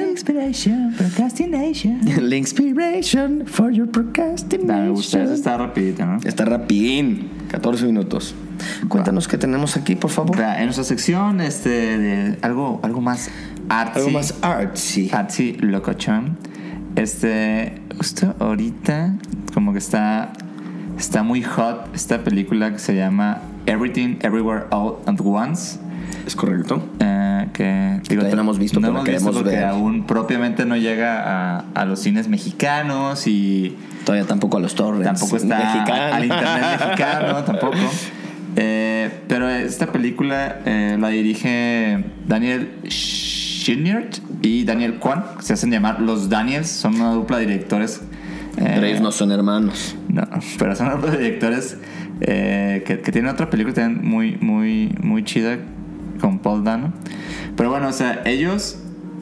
inspiration. 0.09 0.93
Procrastination. 0.97 2.01
La 2.29 2.35
inspiration 2.35 3.45
for 3.45 3.71
your 3.71 3.87
procrastination. 3.87 4.85
me 4.85 4.89
gusta, 4.89 5.23
eso 5.23 5.33
está 5.33 5.57
rapidito, 5.57 6.05
¿no? 6.05 6.17
Está 6.23 6.45
rapidín, 6.45 7.29
14 7.49 7.85
minutos. 7.85 8.33
Cuéntanos 8.87 9.27
qué 9.27 9.37
tenemos 9.37 9.75
aquí, 9.77 9.95
por 9.95 10.09
favor. 10.11 10.39
En 10.39 10.65
nuestra 10.65 10.83
sección, 10.83 11.41
este, 11.41 11.69
de 11.69 12.37
algo, 12.41 12.79
algo 12.83 13.01
más 13.01 13.29
artsy. 13.69 13.99
Algo 13.99 14.11
más 14.11 14.33
artsy. 14.41 15.09
Artsy 15.11 15.53
locochón. 15.59 16.37
Este, 16.95 17.73
justo 17.97 18.35
ahorita, 18.39 19.15
como 19.53 19.71
que 19.73 19.79
está, 19.79 20.33
está 20.97 21.21
muy 21.23 21.43
hot 21.43 21.93
esta 21.93 22.23
película 22.23 22.71
que 22.71 22.79
se 22.79 22.95
llama 22.95 23.41
Everything 23.67 24.17
Everywhere 24.21 24.65
All 24.71 24.95
at 25.05 25.19
Once. 25.23 25.77
Es 26.25 26.35
correcto. 26.35 26.81
eh, 26.99 27.16
que 27.53 27.99
Todavía 28.07 28.35
no 28.35 28.41
hemos 28.41 28.59
visto, 28.59 28.79
no 28.79 28.87
pero 28.87 28.99
hemos 28.99 29.03
visto 29.05 29.19
queremos 29.25 29.35
porque 29.43 29.55
ver. 29.57 29.65
aún 29.65 30.05
propiamente 30.05 30.65
no 30.65 30.75
llega 30.77 31.57
a, 31.57 31.65
a 31.73 31.85
los 31.85 31.99
cines 31.99 32.27
mexicanos 32.27 33.27
y 33.27 33.75
Todavía 34.05 34.25
tampoco 34.27 34.57
a 34.57 34.59
los 34.59 34.73
torrents. 34.75 35.05
tampoco 35.05 35.37
está 35.37 35.57
Mexicanos. 35.57 36.15
al 36.15 36.23
internet 36.25 36.79
mexicano, 36.79 37.43
tampoco. 37.43 37.77
Eh, 38.55 39.11
pero 39.27 39.49
esta 39.49 39.87
película 39.87 40.59
eh, 40.65 40.97
la 40.99 41.09
dirige 41.09 42.03
Daniel 42.25 42.71
Scheinert 42.87 44.17
y 44.41 44.63
Daniel 44.63 44.95
Kwan, 44.95 45.23
que 45.37 45.43
se 45.43 45.53
hacen 45.53 45.71
llamar 45.71 45.99
los 46.01 46.29
Daniels, 46.29 46.67
son 46.69 46.95
una 46.95 47.11
dupla 47.11 47.37
de 47.37 47.45
directores. 47.47 48.01
eh, 48.57 48.71
Pero 48.75 48.85
ellos 48.85 49.01
no 49.01 49.11
son 49.11 49.31
hermanos. 49.31 49.95
no, 50.07 50.23
pero 50.57 50.75
son 50.75 50.87
una 50.87 50.95
dupla 50.95 51.11
de 51.11 51.17
directores 51.19 51.77
eh, 52.21 52.83
que, 52.85 53.01
que 53.01 53.11
tienen 53.11 53.29
otra 53.31 53.49
película 53.49 53.75
también 53.75 54.07
muy, 54.09 54.37
muy, 54.37 54.95
muy 55.03 55.23
chida 55.23 55.57
con 56.19 56.39
Paul 56.39 56.63
Dano. 56.63 56.93
Pero 57.57 57.71
bueno, 57.71 57.87
o 57.87 57.91
sea, 57.91 58.21
ellos, 58.25 58.77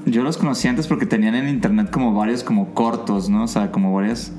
yo 0.06 0.22
los 0.22 0.38
conocí 0.38 0.68
antes 0.68 0.88
porque 0.88 1.06
tenían 1.06 1.36
en 1.36 1.48
internet 1.48 1.90
como 1.90 2.14
varios 2.14 2.44
como 2.44 2.74
cortos, 2.74 3.30
¿no? 3.30 3.46
O 3.46 3.48
sea, 3.48 3.72
como 3.72 3.94
varias, 3.94 4.34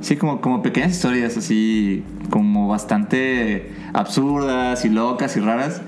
sí, 0.00 0.16
como, 0.16 0.40
como 0.40 0.62
pequeñas 0.62 0.92
historias 0.92 1.36
así, 1.36 2.04
como 2.30 2.68
bastante 2.68 3.72
absurdas 3.92 4.84
y 4.84 4.90
locas 4.90 5.36
y 5.36 5.40
raras. 5.40 5.82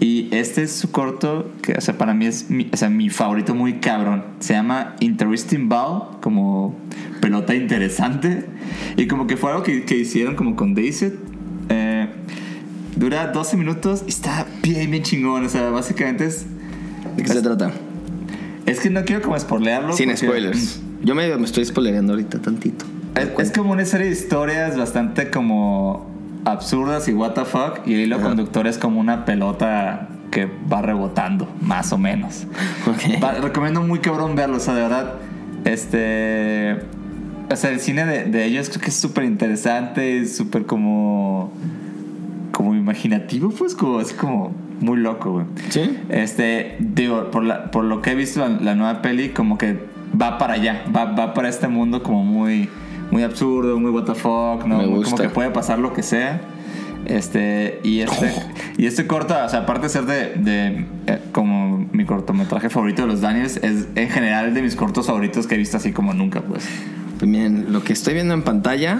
Y 0.00 0.28
este 0.32 0.64
es 0.64 0.72
su 0.72 0.90
corto, 0.90 1.52
que 1.62 1.74
o 1.74 1.80
sea, 1.80 1.96
para 1.96 2.14
mí 2.14 2.26
es 2.26 2.50
mi, 2.50 2.68
o 2.72 2.76
sea, 2.76 2.90
mi 2.90 3.10
favorito 3.10 3.54
muy 3.54 3.74
cabrón. 3.74 4.24
Se 4.40 4.54
llama 4.54 4.96
Interesting 4.98 5.68
Ball, 5.68 6.18
como 6.20 6.74
pelota 7.20 7.54
interesante. 7.54 8.44
Y 8.96 9.06
como 9.06 9.28
que 9.28 9.36
fue 9.36 9.50
algo 9.52 9.62
que, 9.62 9.84
que 9.84 9.96
hicieron 9.96 10.34
como 10.34 10.56
con 10.56 10.74
Daisy. 10.74 11.12
Eh, 11.68 12.08
dura 12.96 13.28
12 13.28 13.56
minutos 13.56 14.02
y 14.04 14.10
está 14.10 14.46
bien, 14.64 14.90
bien 14.90 15.04
chingón. 15.04 15.44
O 15.44 15.48
sea, 15.48 15.70
básicamente 15.70 16.26
es... 16.26 16.44
¿De 17.18 17.24
qué 17.24 17.32
se 17.32 17.42
trata? 17.42 17.70
Es 18.66 18.80
que 18.80 18.90
no 18.90 19.04
quiero 19.04 19.22
como 19.22 19.38
spoilearlo. 19.38 19.92
Sin 19.92 20.08
porque- 20.10 20.26
spoilers. 20.26 20.80
Yo 21.02 21.14
me, 21.14 21.34
me 21.36 21.44
estoy 21.44 21.64
spoilereando 21.64 22.12
ahorita 22.14 22.38
tantito. 22.40 22.84
Es, 23.14 23.28
es 23.48 23.52
como 23.56 23.72
una 23.72 23.84
serie 23.84 24.06
de 24.08 24.12
historias 24.12 24.76
bastante 24.76 25.30
como 25.30 26.06
absurdas 26.44 27.06
y 27.08 27.12
what 27.12 27.32
the 27.34 27.44
fuck. 27.44 27.86
Y 27.86 27.94
el 27.94 28.00
hilo 28.00 28.16
Ajá. 28.16 28.28
conductor 28.28 28.66
es 28.66 28.78
como 28.78 28.98
una 29.00 29.24
pelota 29.24 30.08
que 30.30 30.46
va 30.70 30.82
rebotando, 30.82 31.48
más 31.62 31.92
o 31.92 31.98
menos. 31.98 32.46
Ok. 32.86 33.22
Va- 33.22 33.32
recomiendo 33.34 33.80
muy 33.82 33.98
cabrón 34.00 34.34
verlo, 34.34 34.56
o 34.56 34.60
sea, 34.60 34.74
de 34.74 34.82
verdad. 34.82 35.14
Este. 35.64 36.76
O 37.50 37.56
sea, 37.56 37.70
el 37.70 37.80
cine 37.80 38.04
de, 38.04 38.24
de 38.24 38.44
ellos 38.44 38.68
creo 38.68 38.80
que 38.82 38.90
es 38.90 38.96
súper 38.96 39.24
interesante, 39.24 40.18
es 40.20 40.36
súper 40.36 40.66
como. 40.66 41.52
como 42.52 42.74
imaginativo, 42.74 43.50
pues, 43.50 43.74
como, 43.74 44.00
es 44.00 44.12
como 44.12 44.52
muy 44.80 44.98
loco, 44.98 45.32
güey. 45.32 45.46
¿Sí? 45.70 45.98
Este, 46.08 46.76
digo, 46.78 47.30
por, 47.30 47.44
la- 47.44 47.70
por 47.70 47.84
lo 47.84 48.02
que 48.02 48.12
he 48.12 48.14
visto 48.14 48.40
la, 48.40 48.48
la 48.48 48.74
nueva 48.74 49.02
peli, 49.02 49.30
como 49.30 49.58
que 49.58 49.76
va 50.20 50.38
para 50.38 50.54
allá, 50.54 50.84
va, 50.94 51.06
va 51.06 51.34
para 51.34 51.48
este 51.48 51.68
mundo 51.68 52.02
como 52.02 52.24
muy, 52.24 52.68
muy 53.10 53.22
absurdo, 53.22 53.78
muy 53.78 53.90
what 53.90 54.04
the 54.04 54.14
fuck, 54.14 54.64
¿no? 54.66 54.78
Me 54.78 54.86
gusta. 54.86 55.10
Como 55.10 55.22
que 55.22 55.28
puede 55.30 55.50
pasar 55.50 55.78
lo 55.78 55.92
que 55.92 56.02
sea. 56.02 56.40
Este, 57.06 57.80
y 57.84 58.00
este, 58.00 58.32
y 58.76 58.86
este 58.86 59.06
corto, 59.06 59.34
o 59.42 59.48
sea, 59.48 59.60
aparte 59.60 59.84
de 59.84 59.88
ser 59.88 60.04
de, 60.04 60.34
de, 60.36 60.84
eh, 61.06 61.18
como 61.32 61.88
mi 61.92 62.04
cortometraje 62.04 62.68
favorito 62.68 63.02
de 63.02 63.08
los 63.08 63.20
Daniels, 63.20 63.56
es 63.58 63.86
en 63.94 64.08
general 64.10 64.52
de 64.52 64.60
mis 64.62 64.76
cortos 64.76 65.06
favoritos 65.06 65.46
que 65.46 65.54
he 65.54 65.58
visto 65.58 65.76
así 65.78 65.92
como 65.92 66.12
nunca, 66.12 66.42
pues. 66.42 66.68
Pues 67.18 67.30
miren, 67.30 67.72
lo 67.72 67.82
que 67.82 67.92
estoy 67.94 68.14
viendo 68.14 68.34
en 68.34 68.42
pantalla, 68.42 68.98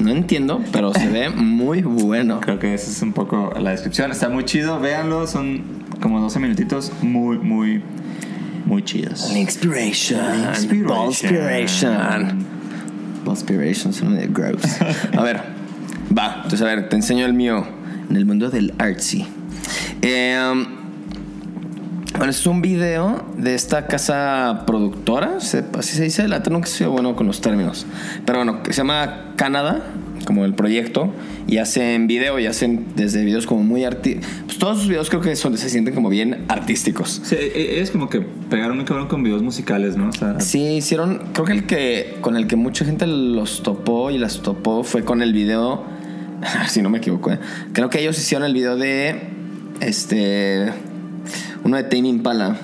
no 0.00 0.10
entiendo, 0.10 0.62
pero 0.72 0.92
se 0.92 1.08
ve 1.08 1.30
muy 1.30 1.82
bueno. 1.82 2.40
Creo 2.40 2.58
que 2.58 2.74
esa 2.74 2.90
es 2.90 3.02
un 3.02 3.12
poco 3.12 3.52
la 3.60 3.70
descripción. 3.70 4.10
Está 4.10 4.28
muy 4.28 4.44
chido, 4.44 4.80
véanlo, 4.80 5.26
son 5.26 5.62
como 6.00 6.20
12 6.20 6.38
minutitos 6.40 6.92
muy, 7.02 7.38
muy, 7.38 7.82
muy 8.64 8.82
chidos. 8.82 9.34
Inspiration. 9.34 10.20
Inspiration. 10.56 12.46
Ballspiration 13.24 13.92
suena 13.92 14.16
medio 14.16 14.30
gross. 14.32 14.62
A 15.16 15.22
ver, 15.22 15.42
va. 16.16 16.36
Entonces, 16.36 16.62
a 16.62 16.64
ver, 16.64 16.88
te 16.88 16.96
enseño 16.96 17.26
el 17.26 17.34
mío. 17.34 17.66
En 18.08 18.16
el 18.16 18.26
mundo 18.26 18.50
del 18.50 18.74
artsy. 18.78 19.24
Eh, 20.02 20.79
bueno, 22.20 22.32
es 22.32 22.46
un 22.46 22.60
video 22.60 23.24
de 23.38 23.54
esta 23.54 23.86
casa 23.86 24.64
productora, 24.66 25.38
así 25.38 25.62
se 25.96 26.02
dice, 26.02 26.28
la 26.28 26.40
nunca 26.50 26.68
he 26.68 26.70
sido 26.70 26.90
bueno 26.90 27.16
con 27.16 27.26
los 27.26 27.40
términos. 27.40 27.86
Pero 28.26 28.40
bueno, 28.40 28.62
que 28.62 28.74
se 28.74 28.82
llama 28.82 29.32
Canadá, 29.36 29.86
como 30.26 30.44
el 30.44 30.52
proyecto, 30.52 31.14
y 31.46 31.56
hacen 31.56 32.08
video 32.08 32.38
y 32.38 32.44
hacen 32.44 32.88
desde 32.94 33.24
videos 33.24 33.46
como 33.46 33.62
muy 33.62 33.84
artísticos. 33.84 34.28
Pues 34.44 34.58
todos 34.58 34.80
sus 34.80 34.88
videos 34.88 35.08
creo 35.08 35.22
que 35.22 35.34
son, 35.34 35.56
se 35.56 35.70
sienten 35.70 35.94
como 35.94 36.10
bien 36.10 36.44
artísticos. 36.48 37.22
Sí, 37.24 37.36
e- 37.36 37.80
es 37.80 37.90
como 37.90 38.10
que 38.10 38.20
pegaron 38.20 38.76
muy 38.76 38.84
cabrón 38.84 39.08
con 39.08 39.22
videos 39.22 39.42
musicales, 39.42 39.96
¿no? 39.96 40.10
O 40.10 40.12
sea, 40.12 40.40
Sí, 40.40 40.62
hicieron, 40.76 41.22
creo 41.32 41.46
que 41.46 41.52
el 41.54 41.64
que 41.64 42.18
con 42.20 42.36
el 42.36 42.46
que 42.46 42.56
mucha 42.56 42.84
gente 42.84 43.06
los 43.06 43.62
topó 43.62 44.10
y 44.10 44.18
las 44.18 44.42
topó 44.42 44.84
fue 44.84 45.06
con 45.06 45.22
el 45.22 45.32
video, 45.32 45.84
si 46.68 46.82
no 46.82 46.90
me 46.90 46.98
equivoco, 46.98 47.32
¿eh? 47.32 47.38
creo 47.72 47.88
que 47.88 47.98
ellos 47.98 48.18
hicieron 48.18 48.46
el 48.46 48.52
video 48.52 48.76
de, 48.76 49.18
este, 49.80 50.70
uno 51.64 51.76
de 51.76 51.82
Tame 51.84 52.08
Impala. 52.08 52.56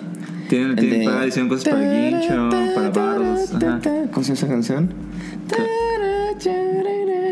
Tienen, 0.49 0.79
El 0.79 0.91
de- 0.91 1.05
para, 1.05 1.27
hicieron 1.27 1.49
cosas 1.49 1.65
para 1.69 1.93
guincho, 1.93 2.49
para 2.75 2.91
Bardos. 2.91 3.55
Ajá. 3.55 3.81
¿Cómo 4.13 4.25
se 4.25 4.35
llama 4.35 4.39
esa 4.39 4.47
canción? 4.47 4.89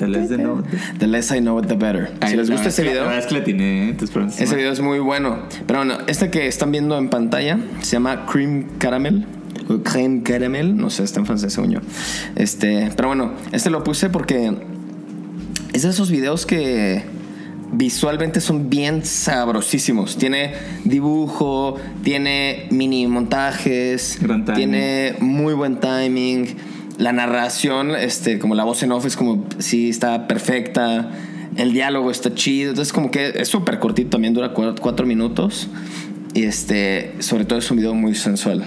The 0.00 0.08
less 0.08 0.28
they 0.28 0.38
know. 0.38 0.62
The 0.98 1.06
less 1.06 1.30
I 1.30 1.38
know 1.40 1.58
it, 1.60 1.66
the 1.66 1.76
better. 1.76 2.10
Si 2.28 2.36
les 2.36 2.50
gusta 2.50 2.68
ese 2.68 2.82
video, 2.82 3.02
La 3.04 3.10
verdad 3.10 3.18
es 3.20 3.26
que 3.32 3.40
tiene, 3.40 3.90
¿eh? 3.90 3.96
Ese 4.38 4.56
video 4.56 4.72
es 4.72 4.80
muy 4.80 4.98
bueno. 4.98 5.38
Pero 5.66 5.78
bueno, 5.80 5.98
este 6.06 6.30
que 6.30 6.46
están 6.48 6.72
viendo 6.72 6.98
en 6.98 7.08
pantalla 7.08 7.58
se 7.80 7.92
llama 7.92 8.26
Cream 8.26 8.66
Caramel. 8.78 9.24
O 9.68 9.78
Creme 9.78 10.22
Caramel, 10.22 10.76
no 10.76 10.90
sé, 10.90 11.04
está 11.04 11.20
en 11.20 11.26
francés, 11.26 11.54
según 11.54 11.70
yo. 11.70 11.80
Este, 12.36 12.90
pero 12.96 13.08
bueno, 13.08 13.32
este 13.52 13.70
lo 13.70 13.82
puse 13.82 14.10
porque 14.10 14.52
es 15.72 15.82
de 15.84 15.88
esos 15.88 16.10
videos 16.10 16.44
que 16.44 17.02
visualmente 17.72 18.40
son 18.40 18.70
bien 18.70 19.04
sabrosísimos. 19.04 20.16
Tiene 20.16 20.52
dibujo, 20.84 21.76
tiene 22.02 22.66
mini 22.70 23.06
montajes, 23.06 24.18
tiene 24.54 25.16
muy 25.20 25.54
buen 25.54 25.80
timing. 25.80 26.56
La 26.98 27.12
narración, 27.12 27.90
este, 27.90 28.38
como 28.38 28.54
la 28.54 28.64
voz 28.64 28.82
en 28.82 28.92
off 28.92 29.06
es 29.06 29.16
como, 29.16 29.44
sí, 29.58 29.90
está 29.90 30.28
perfecta. 30.28 31.10
El 31.56 31.72
diálogo 31.72 32.10
está 32.10 32.34
chido. 32.34 32.70
Entonces, 32.70 32.92
como 32.92 33.10
que 33.10 33.32
es 33.36 33.48
súper 33.48 33.78
cortito, 33.78 34.10
también 34.10 34.34
dura 34.34 34.52
cuatro, 34.52 34.80
cuatro 34.80 35.06
minutos. 35.06 35.68
Y 36.34 36.44
este, 36.44 37.14
sobre 37.20 37.44
todo 37.44 37.58
es 37.58 37.70
un 37.70 37.76
video 37.76 37.94
muy 37.94 38.14
sensual. 38.14 38.64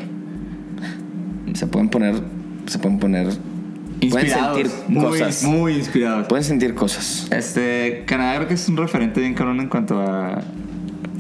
Se 1.54 1.68
pueden 1.68 1.89
poner, 1.89 2.16
se 2.66 2.80
pueden 2.80 3.00
poner, 3.00 3.27
pueden 4.10 4.27
Inspirados, 4.27 4.58
sentir 4.58 4.72
muy, 4.89 5.04
cosas. 5.20 5.44
muy 5.44 5.74
inspirados. 5.74 6.27
Pueden 6.27 6.44
sentir 6.44 6.74
cosas. 6.75 7.27
Este, 7.32 8.04
Canadá 8.06 8.36
creo 8.38 8.48
que 8.48 8.54
es 8.56 8.68
un 8.70 8.77
referente 8.77 9.20
bien 9.20 9.34
cabrón 9.34 9.60
en 9.60 9.68
cuanto 9.70 10.00
a. 10.01 10.42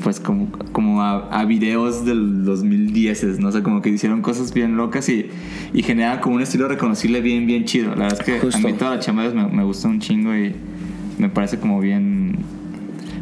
Pues 0.03 0.19
como, 0.19 0.49
como 0.71 1.01
a, 1.01 1.27
a 1.31 1.43
videos 1.45 2.05
del 2.05 2.45
2010, 2.45 3.39
¿no? 3.39 3.49
O 3.49 3.51
sea, 3.51 3.63
como 3.63 3.81
que 3.81 3.89
hicieron 3.89 4.21
cosas 4.21 4.53
bien 4.53 4.77
locas 4.77 5.09
y, 5.09 5.27
y 5.73 5.83
como 6.21 6.35
un 6.35 6.41
estilo 6.41 6.67
reconocible 6.67 7.19
bien, 7.19 7.47
bien 7.47 7.65
chido. 7.65 7.89
La 7.95 8.03
verdad 8.03 8.19
es 8.19 8.25
que 8.25 8.39
Justo. 8.39 8.57
a 8.67 8.71
mí 8.71 8.77
toda 8.77 8.95
la 8.95 8.99
chamba 9.01 9.27
me, 9.29 9.47
me 9.47 9.63
gusta 9.63 9.87
un 9.87 9.99
chingo 9.99 10.35
y 10.35 10.53
me 11.17 11.29
parece 11.29 11.57
como 11.59 11.79
bien. 11.81 12.37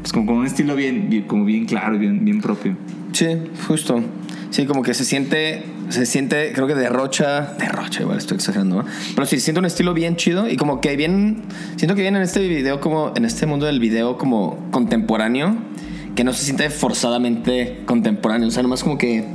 Pues 0.02 0.12
como 0.12 0.26
con 0.28 0.36
un 0.38 0.46
estilo 0.46 0.76
bien, 0.76 1.10
bien- 1.10 1.24
como 1.24 1.46
bien 1.46 1.66
claro, 1.66 1.98
bien, 1.98 2.24
bien 2.26 2.42
propio. 2.42 2.76
Sí, 3.14 3.26
justo. 3.68 4.04
Sí, 4.52 4.66
como 4.66 4.84
que 4.84 4.94
se 4.94 5.06
siente, 5.06 5.64
se 5.90 6.06
siente, 6.06 6.52
creo 6.54 6.68
que 6.68 6.76
derrocha, 6.76 7.54
derrocha, 7.58 8.02
igual 8.02 8.18
estoy 8.18 8.36
exagerando. 8.36 8.84
Pero 9.14 9.26
sí, 9.26 9.40
siento 9.40 9.60
un 9.60 9.66
estilo 9.66 9.94
bien 9.94 10.16
chido 10.16 10.50
y 10.50 10.58
como 10.58 10.82
que 10.82 10.96
bien, 10.96 11.44
siento 11.78 11.96
que 11.96 12.02
viene 12.02 12.18
en 12.18 12.24
este 12.24 12.40
video 12.48 12.80
como, 12.80 13.14
en 13.16 13.26
este 13.26 13.46
mundo 13.46 13.66
del 13.66 13.80
video 13.80 14.18
como 14.18 14.70
contemporáneo, 14.72 15.56
que 16.16 16.24
no 16.24 16.34
se 16.34 16.44
siente 16.44 16.70
forzadamente 16.70 17.84
contemporáneo, 17.86 18.48
o 18.48 18.52
sea, 18.52 18.64
nomás 18.64 18.84
como 18.84 18.98
que 18.98 19.26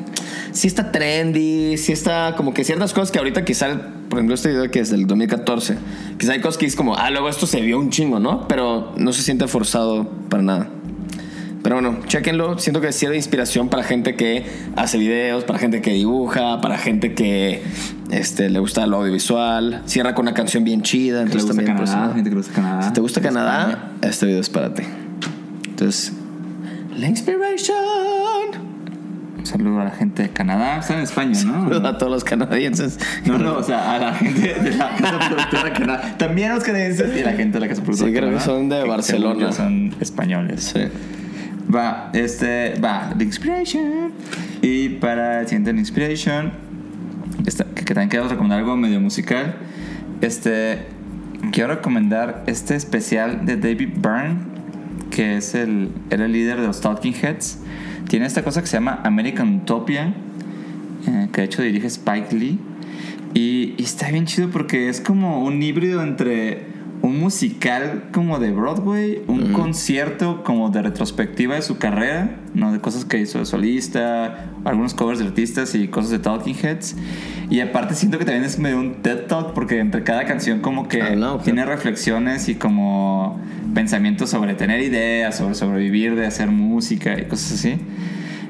sí 0.52 0.66
está 0.66 0.90
trendy, 0.90 1.76
sí 1.76 1.92
está 1.92 2.34
como 2.36 2.54
que 2.54 2.64
ciertas 2.64 2.92
cosas 2.92 3.10
que 3.10 3.18
ahorita 3.18 3.44
quizá, 3.44 3.68
por 4.08 4.18
ejemplo, 4.18 4.34
este 4.34 4.48
video 4.48 4.70
que 4.70 4.80
es 4.80 4.90
del 4.90 5.06
2014, 5.06 5.76
quizá 6.18 6.32
hay 6.32 6.40
cosas 6.40 6.58
que 6.58 6.66
es 6.66 6.76
como, 6.76 6.96
ah, 6.96 7.10
luego 7.10 7.28
esto 7.28 7.46
se 7.46 7.60
vio 7.60 7.78
un 7.78 7.90
chingo, 7.90 8.18
¿no? 8.18 8.48
Pero 8.48 8.92
no 8.96 9.12
se 9.12 9.22
siente 9.22 9.46
forzado 9.46 10.08
para 10.28 10.42
nada. 10.42 10.79
Pero 11.62 11.76
bueno, 11.76 11.98
chequenlo. 12.06 12.58
Siento 12.58 12.80
que 12.80 12.92
sirve 12.92 13.12
de 13.12 13.18
inspiración 13.18 13.68
para 13.68 13.82
gente 13.82 14.14
que 14.14 14.46
hace 14.76 14.98
videos, 14.98 15.44
para 15.44 15.58
gente 15.58 15.82
que 15.82 15.92
dibuja, 15.92 16.60
para 16.60 16.78
gente 16.78 17.14
que 17.14 17.62
este, 18.10 18.48
le 18.48 18.58
gusta 18.58 18.86
lo 18.86 18.98
audiovisual. 18.98 19.82
Cierra 19.84 20.14
con 20.14 20.24
una 20.26 20.34
canción 20.34 20.64
bien 20.64 20.82
chida. 20.82 21.22
Entonces 21.22 21.46
también, 21.48 21.76
pues, 21.76 21.90
Canadá, 21.90 22.14
gusta 22.30 22.52
Canadá. 22.52 22.82
Si 22.82 22.92
te 22.92 23.00
gusta 23.00 23.20
España. 23.20 23.34
Canadá, 23.40 23.92
este 24.02 24.26
video 24.26 24.40
es 24.40 24.48
para 24.48 24.72
ti. 24.72 24.82
Entonces, 25.68 26.12
la 26.96 27.06
inspiration. 27.06 28.70
Un 29.38 29.46
saludo 29.46 29.80
a 29.80 29.84
la 29.84 29.90
gente 29.90 30.22
de 30.22 30.28
Canadá. 30.30 30.78
Está 30.78 30.94
en 30.94 31.00
España, 31.00 31.42
¿no? 31.44 31.86
A 31.86 31.98
todos 31.98 32.12
los 32.12 32.24
canadienses. 32.24 32.98
No, 33.24 33.38
no, 33.38 33.56
o 33.56 33.62
sea, 33.62 33.92
a 33.92 33.98
la 33.98 34.14
gente 34.14 34.54
de 34.54 34.76
la 34.76 34.96
casa 34.96 35.18
productora 35.28 35.64
de 35.64 35.72
Canadá. 35.72 36.14
También 36.18 36.52
a 36.52 36.54
los 36.54 36.64
canadienses 36.64 37.16
y 37.16 37.20
a 37.20 37.26
la 37.26 37.32
gente 37.32 37.54
de 37.54 37.60
la 37.60 37.68
casa 37.68 37.82
productora 37.82 38.10
Sí, 38.10 38.16
creo 38.16 38.32
que 38.32 38.40
son 38.40 38.68
de 38.68 38.84
Barcelona. 38.84 39.52
Son 39.52 39.94
españoles. 40.00 40.72
Sí. 40.74 40.80
Va, 41.72 42.10
este, 42.12 42.74
va, 42.82 43.14
The 43.16 43.24
Inspiration. 43.24 44.12
Y 44.62 44.88
para 44.90 45.40
el 45.40 45.46
siguiente 45.46 45.72
The 45.72 45.78
Inspiration, 45.78 46.52
que, 47.44 47.84
que 47.84 47.94
también 47.94 48.08
quiero 48.08 48.28
recomendar 48.28 48.58
algo 48.58 48.76
medio 48.76 49.00
musical. 49.00 49.56
Este, 50.20 50.86
quiero 51.52 51.74
recomendar 51.74 52.44
este 52.46 52.76
especial 52.76 53.46
de 53.46 53.56
David 53.56 53.90
Byrne, 53.96 54.38
que 55.10 55.36
es 55.36 55.54
el, 55.54 55.90
era 56.10 56.26
el 56.26 56.32
líder 56.32 56.60
de 56.60 56.66
los 56.66 56.80
Talking 56.80 57.14
Heads. 57.14 57.58
Tiene 58.08 58.26
esta 58.26 58.42
cosa 58.42 58.60
que 58.60 58.66
se 58.66 58.76
llama 58.76 59.00
American 59.04 59.56
Utopia, 59.56 60.12
eh, 61.06 61.28
que 61.32 61.40
de 61.40 61.44
hecho 61.44 61.62
dirige 61.62 61.86
Spike 61.86 62.34
Lee. 62.34 62.58
Y, 63.34 63.74
y 63.78 63.82
está 63.82 64.10
bien 64.10 64.26
chido 64.26 64.50
porque 64.50 64.88
es 64.88 65.00
como 65.00 65.44
un 65.44 65.62
híbrido 65.62 66.02
entre 66.02 66.66
un 67.02 67.18
musical 67.18 68.08
como 68.12 68.38
de 68.38 68.50
Broadway, 68.50 69.22
un 69.26 69.52
concierto 69.52 70.42
como 70.44 70.70
de 70.70 70.82
retrospectiva 70.82 71.54
de 71.54 71.62
su 71.62 71.78
carrera, 71.78 72.40
¿no? 72.54 72.72
De 72.72 72.80
cosas 72.80 73.04
que 73.04 73.18
hizo 73.18 73.38
de 73.38 73.46
solista, 73.46 74.50
algunos 74.64 74.94
covers 74.94 75.18
de 75.18 75.26
artistas 75.26 75.74
y 75.74 75.88
cosas 75.88 76.10
de 76.10 76.18
Talking 76.18 76.56
Heads. 76.62 76.96
Y 77.48 77.60
aparte 77.60 77.94
siento 77.94 78.18
que 78.18 78.24
también 78.24 78.44
es 78.44 78.58
medio 78.58 78.78
un 78.78 79.02
TED 79.02 79.26
Talk 79.26 79.54
porque 79.54 79.78
entre 79.78 80.04
cada 80.04 80.24
canción 80.26 80.60
como 80.60 80.88
que 80.88 81.02
Ah, 81.02 81.16
no, 81.16 81.38
tiene 81.38 81.64
reflexiones 81.64 82.48
y 82.48 82.54
como 82.54 83.40
pensamientos 83.74 84.30
sobre 84.30 84.54
tener 84.54 84.80
ideas, 84.80 85.36
sobre 85.36 85.54
sobrevivir, 85.54 86.14
de 86.14 86.26
hacer 86.26 86.48
música 86.48 87.18
y 87.18 87.24
cosas 87.24 87.52
así. 87.52 87.78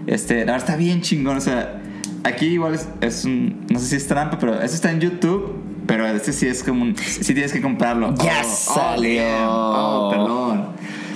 Este, 0.07 0.41
la 0.41 0.53
verdad 0.53 0.69
está 0.69 0.77
bien 0.77 1.03
chingón, 1.03 1.37
o 1.37 1.41
sea, 1.41 1.81
aquí 2.25 2.47
igual 2.47 2.75
es, 2.75 2.89
es 3.01 3.25
un, 3.25 3.67
no 3.71 3.79
sé 3.79 3.87
si 3.87 3.97
es 3.97 4.07
trampa, 4.07 4.39
pero 4.39 4.61
eso 4.61 4.75
está 4.75 4.91
en 4.91 5.01
YouTube, 5.01 5.60
pero 5.87 6.07
este 6.07 6.33
sí 6.33 6.47
es 6.47 6.63
como 6.63 6.83
un, 6.83 6.97
sí 6.97 7.33
tienes 7.35 7.53
que 7.53 7.61
comprarlo. 7.61 8.15
¡Ya 8.17 8.43
Oh, 8.45 8.49
salió! 8.49 9.23
damn. 9.23 9.49
Oh, 9.49 10.09
perdón. 10.11 10.67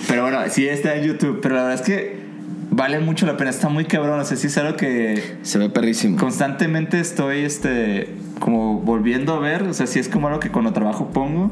Pero 0.09 0.23
bueno, 0.23 0.39
sí 0.51 0.67
está 0.67 0.97
en 0.97 1.05
YouTube, 1.05 1.41
pero 1.43 1.55
la 1.57 1.63
verdad 1.63 1.81
es 1.81 1.87
que 1.87 2.25
vale 2.71 2.99
mucho 3.01 3.25
la 3.27 3.37
pena, 3.37 3.51
está 3.51 3.69
muy 3.69 3.85
cabrón, 3.85 4.19
o 4.21 4.25
sea, 4.25 4.37
sí 4.37 4.49
es 4.49 4.59
algo 4.59 4.77
que 4.77 5.37
Se 5.43 5.59
ve 5.59 5.71
perrísimo. 5.71 6.17
constantemente 6.19 6.99
estoy 7.01 7.39
este 7.41 8.15
como 8.41 8.81
volviendo 8.81 9.33
a 9.35 9.39
ver, 9.39 9.63
o 9.63 9.73
sea, 9.75 9.87
sí 9.87 9.99
es 10.01 10.09
como 10.09 10.27
algo 10.27 10.41
que 10.41 10.51
cuando 10.51 10.73
trabajo 10.73 11.11
pongo. 11.11 11.51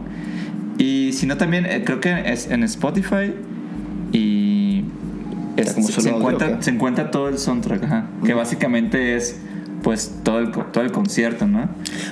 Y 0.79 1.12
si 1.12 1.27
no 1.27 1.37
también 1.37 1.64
eh, 1.66 1.83
creo 1.85 2.01
que 2.01 2.33
es 2.33 2.51
en 2.51 2.62
Spotify 2.64 3.33
y 4.12 4.85
es- 5.57 5.72
como 5.75 5.87
se, 5.87 6.01
se 6.01 6.11
encuentra, 6.11 6.61
se 6.62 6.70
encuentra 6.70 7.11
todo 7.11 7.29
el 7.29 7.38
soundtrack, 7.38 7.85
ajá, 7.85 8.07
que 8.25 8.35
básicamente 8.35 9.16
es 9.16 9.38
pues 9.83 10.21
todo 10.23 10.38
el, 10.38 10.51
todo 10.53 10.83
el 10.85 10.92
concierto, 10.92 11.47
¿no? 11.47 11.68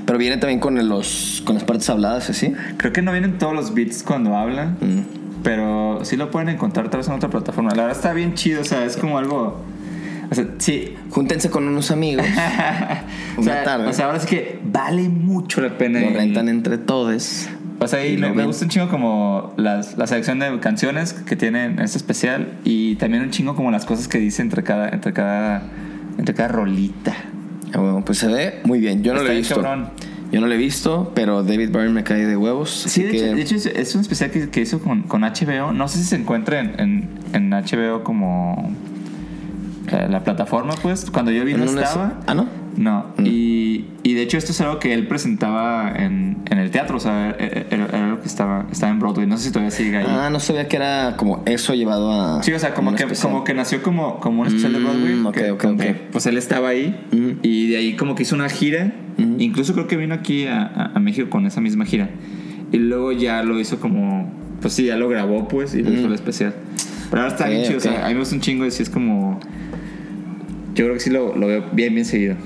Pero 0.06 0.18
viene 0.18 0.37
también 0.38 0.61
con, 0.61 0.76
los, 0.88 1.42
con 1.46 1.54
las 1.54 1.64
partes 1.64 1.88
habladas, 1.90 2.28
¿así? 2.30 2.52
Creo 2.76 2.92
que 2.92 3.02
no 3.02 3.12
vienen 3.12 3.38
todos 3.38 3.54
los 3.54 3.74
beats 3.74 4.02
cuando 4.02 4.37
hablan, 4.37 4.76
Mm. 4.80 5.42
pero 5.42 6.00
sí 6.04 6.16
lo 6.16 6.30
pueden 6.30 6.48
encontrar 6.48 6.88
tal 6.90 6.98
vez 6.98 7.09
en 7.09 7.14
otra 7.14 7.28
plataforma. 7.30 7.70
La 7.70 7.83
verdad 7.85 7.96
está 7.96 8.12
bien 8.12 8.35
chido, 8.35 8.61
o 8.61 8.64
sea, 8.64 8.85
es 8.85 8.96
como 8.96 9.18
algo... 9.18 9.62
O 10.30 10.35
sea, 10.35 10.46
sí, 10.59 10.94
Júntense 11.11 11.50
con 11.50 11.66
unos 11.66 11.90
amigos. 11.90 12.24
o, 13.37 13.40
Una 13.40 13.52
sea, 13.52 13.64
tarde. 13.64 13.87
o 13.88 13.92
sea, 13.92 14.06
ahora 14.06 14.20
sí 14.20 14.28
que 14.28 14.61
vale 14.64 15.09
mucho 15.09 15.61
la 15.61 15.76
pena. 15.76 15.98
Lo 16.00 16.11
y- 16.11 16.14
rentan 16.14 16.48
entre 16.48 16.78
todos. 16.78 17.48
O 17.80 17.88
sea, 17.88 18.06
y 18.06 18.12
Y 18.14 18.16
me, 18.18 18.30
me 18.33 18.44
gusta 18.44 18.64
un 18.64 18.70
chingo 18.70 18.88
como 18.88 19.54
las, 19.56 19.96
la 19.98 20.06
selección 20.06 20.38
de 20.38 20.61
canciones 20.61 21.14
que 21.14 21.35
tienen 21.35 21.72
en 21.72 21.78
este 21.80 21.96
especial 21.98 22.52
y 22.62 22.94
también 22.96 23.22
un 23.24 23.30
chingo 23.30 23.56
como 23.56 23.70
las 23.72 23.87
cosas 23.87 24.06
que 24.06 24.18
dice 24.18 24.42
entre 24.42 24.62
cada, 24.62 24.88
entre 24.90 25.12
cada, 25.12 25.62
entre 26.18 26.33
cada 26.35 26.48
rolita. 26.50 27.14
Bueno, 27.74 28.02
pues 28.04 28.18
se 28.18 28.28
ve 28.28 28.61
muy 28.64 28.80
bien. 28.80 29.02
Yo 29.02 29.14
no 29.14 29.22
lo 29.22 29.30
he 29.30 29.37
visto. 29.37 29.56
cabrón. 29.56 29.90
Yo 30.33 30.40
no 30.40 30.46
lo 30.46 30.54
he 30.54 30.59
visto, 30.59 31.11
pero 31.14 31.42
David 31.42 31.70
Byrne 31.70 31.90
me 31.90 32.04
cae 32.04 32.24
de 32.24 32.37
huevos. 32.37 32.70
Sí, 32.70 33.02
de, 33.02 33.11
que 33.11 33.16
hecho, 33.16 33.35
de 33.35 33.42
hecho 33.42 33.54
es, 33.74 33.94
un 33.96 34.00
especial 34.00 34.30
que, 34.30 34.48
que 34.48 34.61
hizo 34.61 34.78
con, 34.80 35.02
con 35.02 35.22
HBO. 35.22 35.72
No 35.72 35.88
sé 35.88 35.98
si 35.98 36.04
se 36.04 36.16
encuentra 36.16 36.61
en, 36.61 36.78
en, 36.78 37.09
en 37.33 37.50
HBO 37.50 38.04
como 38.04 38.72
eh, 39.88 40.06
la 40.09 40.22
plataforma, 40.22 40.74
pues. 40.80 41.11
Cuando 41.11 41.33
yo 41.33 41.44
vi 41.44 41.54
no 41.54 41.64
estaba. 41.64 42.20
Ah, 42.26 42.35
¿no? 42.35 42.60
No, 42.76 43.06
Mm. 43.18 43.24
y, 43.26 43.85
y 44.04 44.14
de 44.14 44.22
hecho 44.22 44.38
esto 44.38 44.52
es 44.52 44.61
algo 44.61 44.78
que 44.78 44.94
él 44.94 45.06
presentaba 45.06 45.92
en, 45.94 46.38
en 46.50 46.59
el 46.59 46.70
teatro, 46.70 46.96
o 46.96 47.00
sea, 47.00 47.30
era, 47.38 47.66
era 47.87 48.04
algo 48.06 48.20
que 48.20 48.28
estaba, 48.28 48.66
estaba 48.70 48.92
en 48.92 49.00
Broadway, 49.00 49.26
no 49.26 49.37
sé 49.37 49.44
si 49.46 49.50
todavía 49.50 49.70
sigue 49.70 49.96
ahí. 49.98 50.06
Ah, 50.09 50.30
no 50.30 50.40
sabía 50.40 50.66
que 50.68 50.76
era 50.76 51.14
como 51.16 51.42
eso 51.46 51.74
llevado 51.74 52.11
a. 52.12 52.42
Sí, 52.42 52.52
o 52.52 52.59
sea, 52.59 52.72
como 52.74 52.94
que, 52.94 53.02
especial. 53.02 53.33
como 53.33 53.44
que 53.44 53.52
nació 53.54 53.83
como, 53.83 54.20
como 54.20 54.42
un 54.42 54.46
especial 54.46 54.72
de 54.72 54.78
Mm, 54.78 54.83
Broadway. 54.85 55.20
ok, 55.26 55.35
que- 55.35 55.50
ok, 55.50 55.64
ok. 55.74 55.83
Pues 56.12 56.26
él 56.26 56.38
estaba 56.38 56.68
ahí 56.70 56.98
Ujú. 57.12 57.35
y 57.42 57.68
de 57.70 57.76
ahí 57.76 57.96
como 57.96 58.14
que 58.14 58.22
hizo 58.22 58.35
una 58.35 58.48
gira. 58.48 58.92
Ujú. 59.18 59.37
Incluso 59.38 59.74
creo 59.74 59.87
que 59.88 59.96
vino 59.96 60.14
aquí 60.14 60.46
a, 60.46 60.62
a- 60.62 60.92
a 60.94 61.00
México 61.00 61.28
con 61.28 61.44
esa 61.46 61.61
misma 61.61 61.85
gira. 61.85 62.09
Y 62.72 62.78
luego 62.78 63.11
ya 63.12 63.42
lo 63.42 63.59
hizo 63.61 63.80
como, 63.80 64.33
pues 64.62 64.72
sí, 64.74 64.85
ya 64.87 64.96
lo 64.96 65.09
grabó 65.09 65.48
pues 65.48 65.74
y 65.74 65.83
lo 65.83 65.90
hizo 65.92 66.04
Mm. 66.04 66.06
el 66.06 66.12
especial. 66.14 66.54
Pero 67.11 67.22
ahora 67.22 67.35
está 67.35 67.44
Ok, 67.46 67.50
bien 67.50 67.62
chido, 67.64 67.74
o 67.74 67.78
ok. 67.78 67.83
sea, 67.83 68.04
a 68.04 68.09
mí 68.09 68.14
me 68.14 68.20
gusta 68.20 68.37
un 68.37 68.40
chingo 68.40 68.64
y 68.64 68.70
sí 68.70 68.83
es 68.85 68.88
como... 68.90 69.40
Yo 70.74 70.85
creo 70.85 70.94
que 70.94 71.00
sí 71.00 71.11
lo, 71.11 71.35
lo 71.37 71.48
veo 71.48 71.64
bien, 71.72 71.92
bien 71.94 72.06
seguido. 72.06 72.37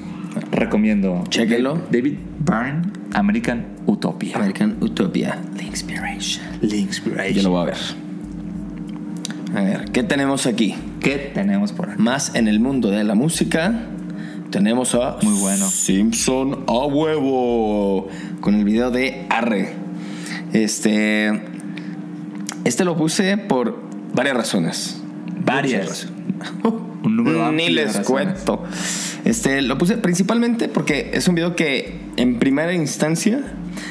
Recomiendo. 0.51 1.25
Chéquenlo. 1.29 1.81
David 1.91 2.19
Byrne, 2.41 2.93
American 3.13 3.67
Utopia. 3.87 4.37
American 4.37 4.77
Utopia. 4.81 5.39
The 5.57 5.65
Inspiration. 5.65 6.45
The 6.61 6.77
Inspiration. 6.77 7.35
Yo 7.35 7.43
lo 7.43 7.51
voy 7.51 7.63
a 7.63 7.65
ver. 7.67 7.77
A 9.55 9.63
ver, 9.63 9.85
¿qué 9.93 10.03
tenemos 10.03 10.47
aquí? 10.47 10.75
¿Qué 11.01 11.31
tenemos 11.33 11.73
por 11.73 11.91
aquí? 11.91 12.03
Más 12.03 12.35
en 12.35 12.49
el 12.49 12.61
mundo 12.61 12.91
de 12.91 13.05
la 13.05 13.15
música. 13.15 13.73
Tenemos 14.51 14.95
a 14.95 15.19
Muy 15.23 15.41
bueno. 15.41 15.67
Simpson 15.69 16.65
a 16.67 16.87
huevo 16.87 18.09
con 18.41 18.55
el 18.55 18.65
video 18.65 18.91
de 18.91 19.27
Arre. 19.31 19.73
Este 20.53 21.55
este 22.65 22.85
lo 22.85 22.97
puse 22.97 23.37
por 23.37 23.79
varias 24.15 24.37
razones. 24.37 25.01
Varias. 25.45 26.09
Un 27.05 27.17
número 27.17 27.53
Ni 27.53 27.69
les 27.69 27.99
cuento. 28.01 28.65
Este 29.25 29.63
lo 29.63 29.79
puse 29.79 29.97
principalmente 29.99 30.69
porque 30.69 31.11
es 31.15 31.29
un 31.29 31.35
video 31.35 31.55
que 31.55 31.99
en 32.17 32.39
primera 32.39 32.73
instancia 32.73 33.41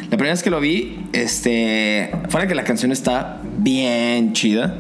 la 0.10 0.18
primera 0.18 0.34
vez 0.34 0.44
que 0.44 0.50
lo 0.50 0.60
vi, 0.60 1.08
este, 1.12 2.12
fuera 2.30 2.48
que 2.48 2.56
la 2.56 2.64
canción 2.64 2.92
está 2.92 3.42
bien 3.58 4.34
chida. 4.34 4.76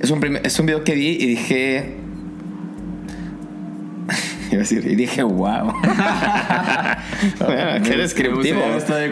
Es 0.00 0.10
un, 0.10 0.36
es 0.42 0.58
un 0.58 0.66
video 0.66 0.82
que 0.84 0.94
vi 0.94 1.10
y 1.10 1.26
dije. 1.26 1.94
Iba 4.50 4.56
a 4.56 4.58
decir, 4.58 4.84
y 4.84 4.94
dije, 4.96 5.22
wow. 5.22 5.72
Bueno, 7.38 7.82
qué 7.84 7.96
descriptivo. 7.96 8.60
De 8.60 9.10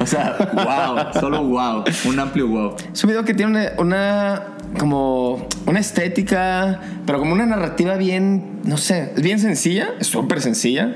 o 0.00 0.06
sea, 0.06 0.36
wow, 0.52 1.20
solo 1.20 1.42
wow, 1.44 1.84
un 2.06 2.20
amplio 2.20 2.48
wow. 2.48 2.76
Es 2.92 3.02
un 3.04 3.10
video 3.10 3.24
que 3.24 3.34
tiene 3.34 3.70
una 3.78 4.42
como 4.78 5.46
una 5.66 5.80
estética, 5.80 6.80
pero 7.06 7.18
como 7.18 7.32
una 7.32 7.46
narrativa 7.46 7.96
bien, 7.96 8.60
no 8.64 8.76
sé, 8.76 9.12
bien 9.16 9.38
sencilla, 9.38 9.90
es 10.00 10.06
súper 10.06 10.40
sencilla, 10.40 10.94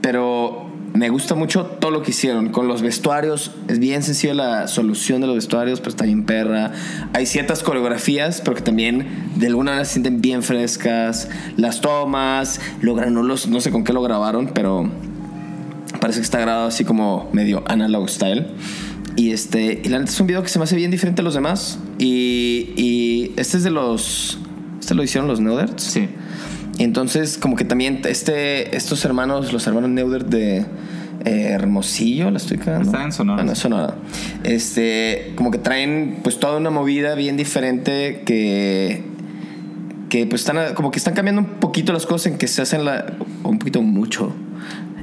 pero 0.00 0.68
me 0.94 1.10
gusta 1.10 1.34
mucho 1.34 1.64
todo 1.64 1.90
lo 1.90 2.02
que 2.02 2.10
hicieron 2.10 2.48
con 2.48 2.66
los 2.66 2.82
vestuarios. 2.82 3.52
Es 3.68 3.78
bien 3.78 4.02
sencilla 4.02 4.34
la 4.34 4.68
solución 4.68 5.20
de 5.20 5.26
los 5.26 5.36
vestuarios, 5.36 5.80
pero 5.80 5.90
está 5.90 6.04
bien 6.04 6.24
perra. 6.24 6.72
Hay 7.12 7.26
ciertas 7.26 7.62
coreografías, 7.62 8.40
pero 8.40 8.56
que 8.56 8.62
también 8.62 9.06
de 9.36 9.46
alguna 9.46 9.72
manera 9.72 9.84
se 9.84 9.92
sienten 9.92 10.20
bien 10.20 10.42
frescas. 10.42 11.28
Las 11.56 11.80
tomas, 11.80 12.60
logran, 12.80 13.14
no, 13.14 13.22
los, 13.22 13.48
no 13.48 13.60
sé 13.60 13.70
con 13.70 13.84
qué 13.84 13.92
lo 13.92 14.02
grabaron, 14.02 14.50
pero 14.54 14.90
parece 16.00 16.20
que 16.20 16.24
está 16.24 16.40
grabado 16.40 16.68
así 16.68 16.84
como 16.84 17.28
medio 17.32 17.62
analog 17.66 18.08
style. 18.08 18.46
Y 19.18 19.32
este, 19.32 19.80
y 19.84 19.88
la 19.88 19.98
neta 19.98 20.12
es 20.12 20.20
un 20.20 20.28
video 20.28 20.44
que 20.44 20.48
se 20.48 20.60
me 20.60 20.62
hace 20.62 20.76
bien 20.76 20.92
diferente 20.92 21.22
a 21.22 21.24
los 21.24 21.34
demás. 21.34 21.80
Y, 21.98 22.70
y 22.76 23.32
este 23.36 23.56
es 23.56 23.64
de 23.64 23.70
los. 23.70 24.38
Este 24.78 24.94
lo 24.94 25.02
hicieron 25.02 25.26
los 25.26 25.40
Neuders. 25.40 25.82
Sí. 25.82 26.08
Entonces, 26.78 27.36
como 27.36 27.56
que 27.56 27.64
también 27.64 28.00
este, 28.04 28.76
estos 28.76 29.04
hermanos, 29.04 29.52
los 29.52 29.66
hermanos 29.66 29.90
Neuder 29.90 30.26
de 30.26 30.58
eh, 31.24 31.48
Hermosillo, 31.50 32.30
la 32.30 32.36
estoy 32.36 32.58
cagando. 32.58 32.90
Están 32.90 33.06
en 33.06 33.12
Sonora. 33.12 33.42
Ah, 33.42 33.44
no, 33.44 33.56
Sonora. 33.56 33.96
Este, 34.44 35.32
como 35.34 35.50
que 35.50 35.58
traen 35.58 36.20
pues 36.22 36.38
toda 36.38 36.56
una 36.56 36.70
movida 36.70 37.16
bien 37.16 37.36
diferente 37.36 38.22
que 38.24 39.02
que 40.10 40.26
pues 40.26 40.42
están 40.42 40.74
como 40.74 40.92
que 40.92 40.98
están 40.98 41.14
cambiando 41.14 41.42
un 41.42 41.48
poquito 41.58 41.92
las 41.92 42.06
cosas 42.06 42.32
en 42.32 42.38
que 42.38 42.46
se 42.46 42.62
hacen 42.62 42.84
la 42.84 43.14
un 43.42 43.58
poquito 43.58 43.82
mucho 43.82 44.32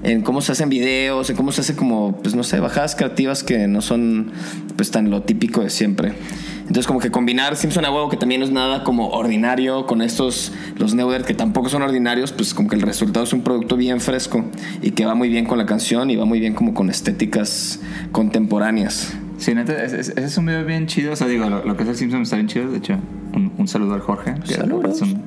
en 0.06 0.22
cómo 0.22 0.42
se 0.42 0.52
hacen 0.52 0.70
videos, 0.70 1.30
en 1.30 1.36
cómo 1.36 1.52
se 1.52 1.62
hace 1.62 1.76
como 1.76 2.18
pues 2.22 2.36
no 2.36 2.44
sé, 2.44 2.60
bajadas 2.60 2.96
creativas 2.96 3.44
que 3.44 3.68
no 3.68 3.82
son 3.82 4.32
pues 4.76 4.92
tan 4.92 5.10
lo 5.10 5.24
típico 5.24 5.62
de 5.62 5.70
siempre. 5.70 6.14
Entonces 6.60 6.86
como 6.86 7.00
que 7.00 7.12
combinar 7.12 7.56
Simpson 7.56 7.86
a 7.86 7.92
huevo 7.92 8.10
que 8.10 8.18
también 8.18 8.42
no 8.42 8.46
es 8.46 8.52
nada 8.52 8.84
como 8.84 9.10
ordinario 9.10 9.88
con 9.88 10.02
estos 10.02 10.52
los 10.78 10.94
Neuder 10.94 11.24
que 11.24 11.34
tampoco 11.34 11.70
son 11.70 11.82
ordinarios, 11.82 12.32
pues 12.32 12.54
como 12.54 12.70
que 12.70 12.76
el 12.76 12.84
resultado 12.84 13.24
es 13.24 13.34
un 13.34 13.42
producto 13.42 13.78
bien 13.78 14.00
fresco 14.00 14.46
y 14.82 14.92
que 14.92 15.06
va 15.06 15.16
muy 15.16 15.30
bien 15.30 15.46
con 15.46 15.58
la 15.58 15.66
canción 15.66 16.10
y 16.12 16.16
va 16.16 16.26
muy 16.26 16.40
bien 16.40 16.54
como 16.54 16.74
con 16.76 16.90
estéticas 16.90 17.80
contemporáneas. 18.12 19.16
Sí, 19.38 19.54
neta, 19.54 19.84
ese 19.84 20.00
ese 20.00 20.24
es 20.24 20.38
un 20.38 20.46
video 20.46 20.64
bien 20.66 20.88
chido. 20.88 21.14
O 21.14 21.16
sea, 21.16 21.28
digo, 21.28 21.50
lo, 21.50 21.66
lo 21.66 21.76
que 21.76 21.84
es 21.84 21.90
el 21.90 21.96
Simpson 21.96 22.22
está 22.22 22.38
bien 22.38 22.48
chido. 22.48 22.72
De 22.72 22.78
hecho, 22.78 22.98
un, 23.34 23.52
un 23.58 23.68
saludo 23.68 23.96
al 23.96 24.02
Jorge. 24.02 24.36
que 24.48 24.54
Saludos. 24.54 24.96
Es 24.96 25.02
un, 25.02 25.22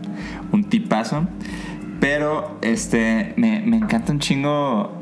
un 0.53 0.65
tipazo. 0.65 1.29
Pero, 2.01 2.59
este, 2.63 3.35
me, 3.37 3.61
me 3.61 3.77
encanta 3.77 4.13
un 4.13 4.19
chingo 4.21 4.93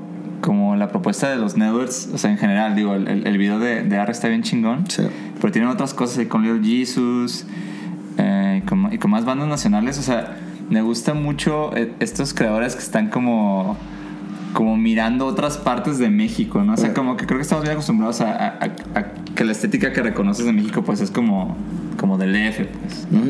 como 0.41 0.77
la 0.77 0.89
propuesta 0.89 1.29
de 1.31 1.37
los 1.37 1.57
Networks. 1.57 2.11
O 2.15 2.19
sea, 2.19 2.31
en 2.31 2.39
general, 2.39 2.75
digo, 2.75 2.95
el, 2.95 3.27
el, 3.27 3.39
video 3.39 3.59
de, 3.59 3.83
de 3.83 3.99
Arre 3.99 4.13
está 4.13 4.29
bien 4.29 4.43
chingón. 4.43 4.85
Sí. 4.89 5.03
Pero 5.41 5.53
tienen 5.53 5.71
otras 5.71 5.93
cosas 5.95 6.19
ahí 6.19 6.27
con 6.27 6.43
Little 6.43 6.63
Jesus 6.67 7.45
eh, 8.19 8.61
y, 8.63 8.67
con, 8.67 8.93
y 8.93 8.99
con 8.99 9.11
más 9.11 9.25
bandas 9.25 9.49
nacionales. 9.49 9.99
O 9.99 10.03
sea, 10.03 10.37
me 10.71 10.81
gusta 10.83 11.13
mucho 11.15 11.77
eh, 11.77 11.93
estos 12.01 12.33
creadores 12.35 12.75
que 12.75 12.83
están 12.83 13.09
como 13.11 13.77
como 14.53 14.75
mirando 14.79 15.27
otras 15.27 15.59
partes 15.59 15.99
de 15.99 16.09
México, 16.09 16.63
¿no? 16.65 16.73
O 16.73 16.77
sea, 16.79 16.95
como 16.95 17.19
que 17.19 17.27
creo 17.27 17.37
que 17.39 17.43
estamos 17.43 17.63
bien 17.63 17.73
acostumbrados 17.75 18.23
a, 18.23 18.31
a- 18.33 18.47
a- 18.49 18.99
a 18.99 19.05
que 19.35 19.45
la 19.45 19.53
estética 19.53 19.93
que 19.93 20.01
reconoces 20.03 20.47
de 20.47 20.53
México, 20.55 20.83
pues 20.83 21.03
es 21.03 21.11
como, 21.11 21.55
como 21.99 22.17
del 22.17 22.35
EF, 22.35 22.61
pues. 22.67 23.07
¿no? 23.11 23.21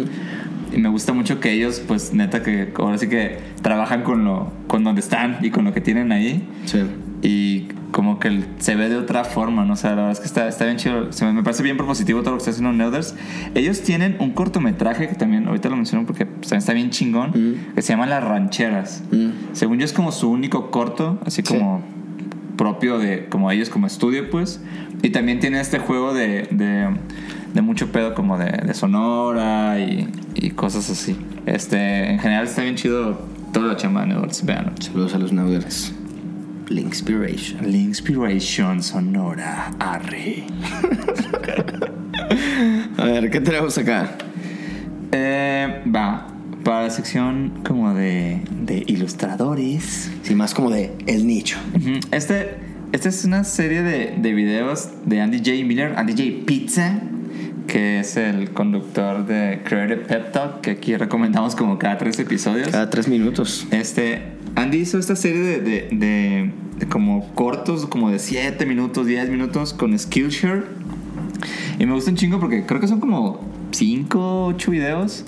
Y 0.75 0.79
me 0.79 0.89
gusta 0.89 1.13
mucho 1.13 1.41
que 1.41 1.53
ellos, 1.53 1.83
pues 1.87 2.13
neta, 2.13 2.43
que 2.43 2.73
ahora 2.79 2.99
sí 2.99 3.09
que 3.09 3.39
trabajan 3.63 4.03
con 4.03 4.25
lo, 4.25 4.53
con 4.67 4.85
donde 4.85 5.01
están 5.01 5.39
y 5.43 5.51
con 5.51 5.65
lo 5.65 5.73
que 5.73 5.81
tienen 5.81 6.13
ahí. 6.13 6.47
Sí. 6.65 6.81
Y 7.23 7.69
como 7.93 8.19
que 8.19 8.45
se 8.59 8.75
ve 8.77 8.89
de 8.91 8.97
otra 8.97 9.25
forma, 9.25 9.65
¿no? 9.65 9.73
O 9.73 9.77
sea, 9.77 9.91
la 9.91 9.97
verdad 9.97 10.13
es 10.13 10.21
que 10.21 10.27
está, 10.27 10.49
está 10.49 10.65
bien 10.67 10.77
chido. 10.77 11.13
Se 11.13 11.25
me, 11.25 11.33
me 11.33 11.43
parece 11.43 11.63
bien 11.63 11.77
propositivo 11.77 12.21
todo 12.21 12.33
lo 12.33 12.37
que 12.37 12.41
está 12.43 12.51
haciendo 12.51 12.73
Neuders. 12.73 13.15
Ellos 13.55 13.81
tienen 13.83 14.17
un 14.21 14.33
cortometraje 14.33 15.09
que 15.09 15.15
también, 15.15 15.47
ahorita 15.47 15.69
lo 15.71 15.77
menciono 15.77 16.05
porque 16.05 16.27
pues, 16.27 16.49
también 16.49 16.59
está 16.59 16.73
bien 16.75 16.91
chingón, 16.91 17.31
Mm. 17.31 17.75
que 17.75 17.83
se 17.83 17.93
llama 17.95 18.07
Las 18.07 18.23
Rancheras. 18.23 19.03
Mm. 19.11 19.29
Según 19.55 19.79
yo 19.79 19.85
es 19.87 19.93
como 19.93 20.13
su 20.13 20.31
único 20.31 20.71
corto, 20.71 21.19
así 21.25 21.43
Sí. 21.43 21.55
como 21.55 21.83
propio 22.57 22.99
de 22.99 23.27
como 23.27 23.51
ellos 23.51 23.69
como 23.71 23.87
estudio, 23.87 24.29
pues. 24.31 24.61
Y 25.03 25.11
también 25.11 25.41
tiene 25.41 25.61
este 25.61 25.79
juego 25.79 26.13
de, 26.15 26.49
de, 26.51 26.89
de 27.57 27.63
mucho 27.63 27.91
pedo 27.91 28.15
como 28.15 28.39
de, 28.39 28.51
de 28.51 28.75
sonora 28.75 29.81
y, 29.81 30.09
y 30.35 30.51
cosas 30.51 30.89
así. 30.91 31.17
Este, 31.47 32.11
en 32.11 32.19
general 32.19 32.45
está 32.45 32.63
bien 32.63 32.77
chido 32.77 33.19
toda 33.53 33.69
la 33.69 33.77
chamba 33.77 34.03
de 34.03 34.09
Neuders, 34.09 34.45
vean. 34.45 34.75
Saludos 34.79 35.15
a 35.15 35.19
los 35.19 35.33
Neuders. 35.33 35.95
La 37.63 37.77
inspiration 37.77 38.83
sonora, 38.83 39.73
arre. 39.79 40.45
A 42.99 43.05
ver, 43.05 43.31
¿qué 43.31 43.41
tenemos 43.41 43.79
acá? 43.79 44.19
Eh, 45.13 45.83
va, 45.95 46.27
para 46.63 46.83
la 46.83 46.91
sección 46.91 47.63
como 47.65 47.95
de, 47.95 48.43
de 48.51 48.85
ilustradores. 48.87 50.11
Sí, 50.23 50.35
más 50.35 50.53
como 50.53 50.71
de 50.71 50.93
el 51.07 51.27
nicho. 51.27 51.57
Este, 52.11 52.57
esta 52.93 53.09
es 53.09 53.25
una 53.25 53.45
serie 53.45 53.83
de, 53.83 54.15
de 54.19 54.35
videos 54.35 54.91
de 55.07 55.21
Andy 55.21 55.39
J. 55.39 55.65
Miller, 55.65 55.95
Andy 55.97 56.13
J. 56.13 56.45
Pizza, 56.47 57.01
que 57.67 58.01
es 58.01 58.17
el 58.17 58.51
conductor 58.51 59.27
de 59.27 59.61
Creative 59.65 60.03
Pep 60.07 60.33
Talk, 60.33 60.61
que 60.61 60.71
aquí 60.73 60.97
recomendamos 60.97 61.55
como 61.57 61.79
cada 61.79 61.99
tres 61.99 62.19
episodios. 62.19 62.69
Cada 62.69 62.89
tres 62.91 63.09
minutos. 63.09 63.67
Este, 63.71 64.23
Andy 64.55 64.79
hizo 64.79 64.99
esta 64.99 65.17
serie 65.17 65.41
de, 65.41 65.61
de, 65.61 65.89
de- 65.93 66.51
de 66.79 66.87
como 66.89 67.33
cortos, 67.35 67.87
como 67.87 68.11
de 68.11 68.19
7 68.19 68.67
minutos, 68.67 69.07
10 69.07 69.31
minutos 69.31 69.73
con 69.73 69.99
Skillshare. 69.99 70.65
Y 71.79 71.87
me 71.87 71.93
gusta 71.95 72.11
un 72.11 72.17
chingo 72.17 72.39
porque 72.39 72.67
creo 72.67 72.81
que 72.81 72.87
son 72.89 73.01
como 73.01 73.41
5, 73.71 74.47
8 74.49 74.71
videos. 74.71 75.25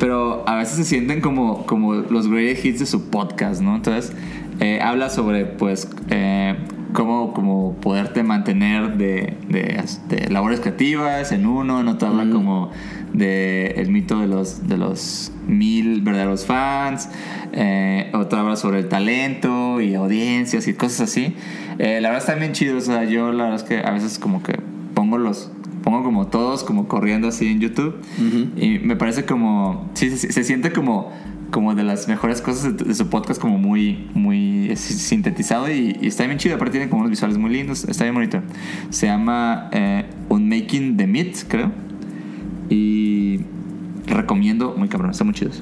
Pero 0.00 0.42
a 0.48 0.56
veces 0.56 0.76
se 0.76 0.84
sienten 0.84 1.20
como, 1.20 1.64
como 1.66 1.94
los 1.94 2.26
great 2.28 2.64
hits 2.64 2.80
de 2.80 2.86
su 2.86 3.08
podcast, 3.10 3.60
¿no? 3.62 3.76
Entonces, 3.76 4.12
eh, 4.58 4.80
habla 4.82 5.10
sobre, 5.10 5.46
pues, 5.46 5.88
eh, 6.10 6.56
cómo 6.94 7.34
como 7.34 7.74
poderte 7.80 8.22
mantener 8.22 8.96
de, 8.96 9.36
de, 9.48 9.84
de 10.08 10.30
labores 10.30 10.60
creativas 10.60 11.32
en 11.32 11.44
uno. 11.44 11.80
En 11.80 11.88
otro 11.88 12.08
habla 12.08 12.30
como 12.30 12.70
de 13.12 13.74
el 13.76 13.90
mito 13.90 14.20
de 14.20 14.28
los, 14.28 14.66
de 14.66 14.78
los 14.78 15.32
mil 15.46 16.00
verdaderos 16.00 16.46
fans. 16.46 17.10
Eh, 17.52 18.10
otro 18.14 18.38
habla 18.38 18.56
sobre 18.56 18.78
el 18.78 18.88
talento 18.88 19.80
y 19.80 19.94
audiencias 19.94 20.66
y 20.68 20.74
cosas 20.74 21.02
así. 21.02 21.34
Eh, 21.78 22.00
la 22.00 22.08
verdad 22.10 22.28
está 22.28 22.34
bien 22.36 22.52
chido. 22.52 22.78
O 22.78 22.80
sea, 22.80 23.04
yo 23.04 23.32
la 23.32 23.44
verdad 23.44 23.60
es 23.60 23.68
que 23.68 23.80
a 23.80 23.90
veces 23.90 24.18
como 24.18 24.42
que 24.42 24.58
pongo 24.94 25.18
los 25.18 25.50
pongo 25.82 26.02
como 26.02 26.28
todos 26.28 26.64
como 26.64 26.88
corriendo 26.88 27.28
así 27.28 27.46
en 27.46 27.60
YouTube 27.60 28.00
y 28.56 28.78
me 28.78 28.96
parece 28.96 29.26
como 29.26 29.90
sí 29.92 30.08
se, 30.16 30.32
se 30.32 30.42
siente 30.42 30.72
como 30.72 31.12
como 31.50 31.74
de 31.74 31.82
las 31.82 32.08
mejores 32.08 32.40
cosas 32.40 32.78
de, 32.78 32.84
de 32.84 32.94
su 32.94 33.10
podcast 33.10 33.38
como 33.38 33.58
muy 33.58 34.08
muy 34.14 34.53
eh, 34.70 34.76
sintetizado 34.76 35.70
y, 35.70 35.96
y 36.00 36.06
está 36.06 36.26
bien 36.26 36.38
chido 36.38 36.56
aparte 36.56 36.72
tiene 36.72 36.88
como 36.88 37.00
unos 37.00 37.10
visuales 37.10 37.38
muy 37.38 37.50
lindos 37.50 37.84
está 37.84 38.04
bien 38.04 38.14
bonito 38.14 38.40
se 38.90 39.06
llama 39.06 39.68
eh, 39.72 40.04
Unmaking 40.28 40.96
the 40.96 41.06
Meat 41.06 41.36
creo 41.48 41.72
y 42.70 43.40
recomiendo 44.06 44.74
muy 44.76 44.88
cabrón 44.88 45.10
está 45.10 45.24
muy 45.24 45.34
chido 45.34 45.52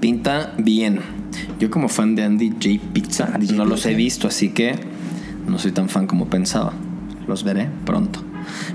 Pinta 0.00 0.54
bien. 0.56 1.00
Yo 1.58 1.70
como 1.70 1.88
fan 1.90 2.14
de 2.14 2.24
Andy 2.24 2.50
J. 2.50 2.80
Pizza 2.94 3.30
Andy 3.34 3.48
J. 3.48 3.58
no 3.58 3.66
los 3.66 3.84
he 3.84 3.94
visto, 3.94 4.26
así 4.26 4.48
que 4.48 4.74
no 5.46 5.58
soy 5.58 5.72
tan 5.72 5.90
fan 5.90 6.06
como 6.06 6.28
pensaba. 6.28 6.72
Los 7.28 7.44
veré 7.44 7.68
pronto. 7.84 8.22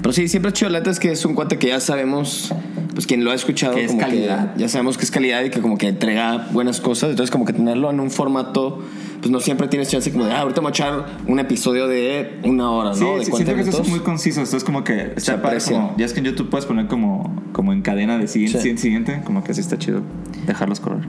Pero 0.02 0.14
sí, 0.14 0.28
siempre 0.28 0.50
es 0.50 0.54
chido. 0.54 0.70
La 0.70 0.80
neta 0.80 0.92
es 0.92 1.00
que 1.00 1.12
es 1.12 1.26
un 1.26 1.34
cuate 1.34 1.58
que 1.58 1.70
ya 1.70 1.80
sabemos, 1.80 2.54
pues 2.94 3.08
quien 3.08 3.24
lo 3.24 3.32
ha 3.32 3.34
escuchado, 3.34 3.74
Que 3.74 3.86
es 3.86 3.88
como 3.88 4.02
calidad. 4.02 4.56
ya 4.56 4.70
sabemos 4.70 4.98
que 5.00 5.04
es 5.04 5.12
calidad 5.12 5.44
y 5.44 5.50
que 5.50 5.62
como 5.62 5.80
que 5.80 5.88
entrega 5.88 6.48
buenas 6.52 6.80
cosas. 6.80 7.10
Entonces 7.10 7.32
como 7.32 7.46
que 7.46 7.54
tenerlo 7.54 7.90
en 7.90 8.00
un 8.00 8.12
formato, 8.12 8.84
pues 9.26 9.32
no 9.32 9.40
siempre 9.40 9.68
tienes 9.68 9.90
chance 9.90 10.12
como 10.12 10.26
de, 10.26 10.34
ah, 10.34 10.42
ahorita 10.42 10.62
vamos 10.62 10.80
a 10.80 10.84
echar 10.84 11.06
un 11.26 11.40
episodio 11.40 11.88
de 11.88 12.38
una 12.44 12.70
hora, 12.70 12.90
¿no? 12.92 12.96
Sí, 12.96 13.06
de 13.06 13.26
sí, 13.26 13.32
40 13.32 13.36
siento 13.38 13.54
que 13.56 13.70
esto 13.72 13.82
es 13.82 13.90
muy 13.90 14.00
conciso. 14.02 14.42
Esto 14.44 14.56
es 14.56 14.64
como 14.64 14.84
que 14.84 15.14
está 15.16 15.34
aprecia. 15.34 15.74
como- 15.78 15.96
ya 15.98 16.06
es 16.06 16.14
que 16.14 16.20
en 16.20 16.28
YouTube 16.28 16.52
puedes 16.52 16.68
poner 16.68 16.86
como, 16.86 17.42
como 17.52 17.74
en 17.74 17.82
cadena 17.82 18.20
de 18.20 18.28
siguiente, 18.28 18.60
Sí. 18.60 18.62
siguiente, 18.62 18.82
siguiente. 18.84 19.22
Como 19.26 19.44
que 19.44 19.52
así 19.54 19.62
está 19.62 19.80
chido 19.80 20.04
dejarlos 20.46 20.80
correr. 20.80 21.02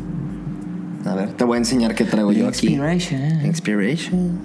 A 1.04 1.14
ver, 1.14 1.32
te 1.32 1.44
voy 1.44 1.56
a 1.56 1.58
enseñar 1.58 1.94
qué 1.94 2.04
traigo 2.04 2.32
yo 2.32 2.48
aquí. 2.48 2.68
Inspiration. 2.68 3.44
Inspiration. 3.44 4.38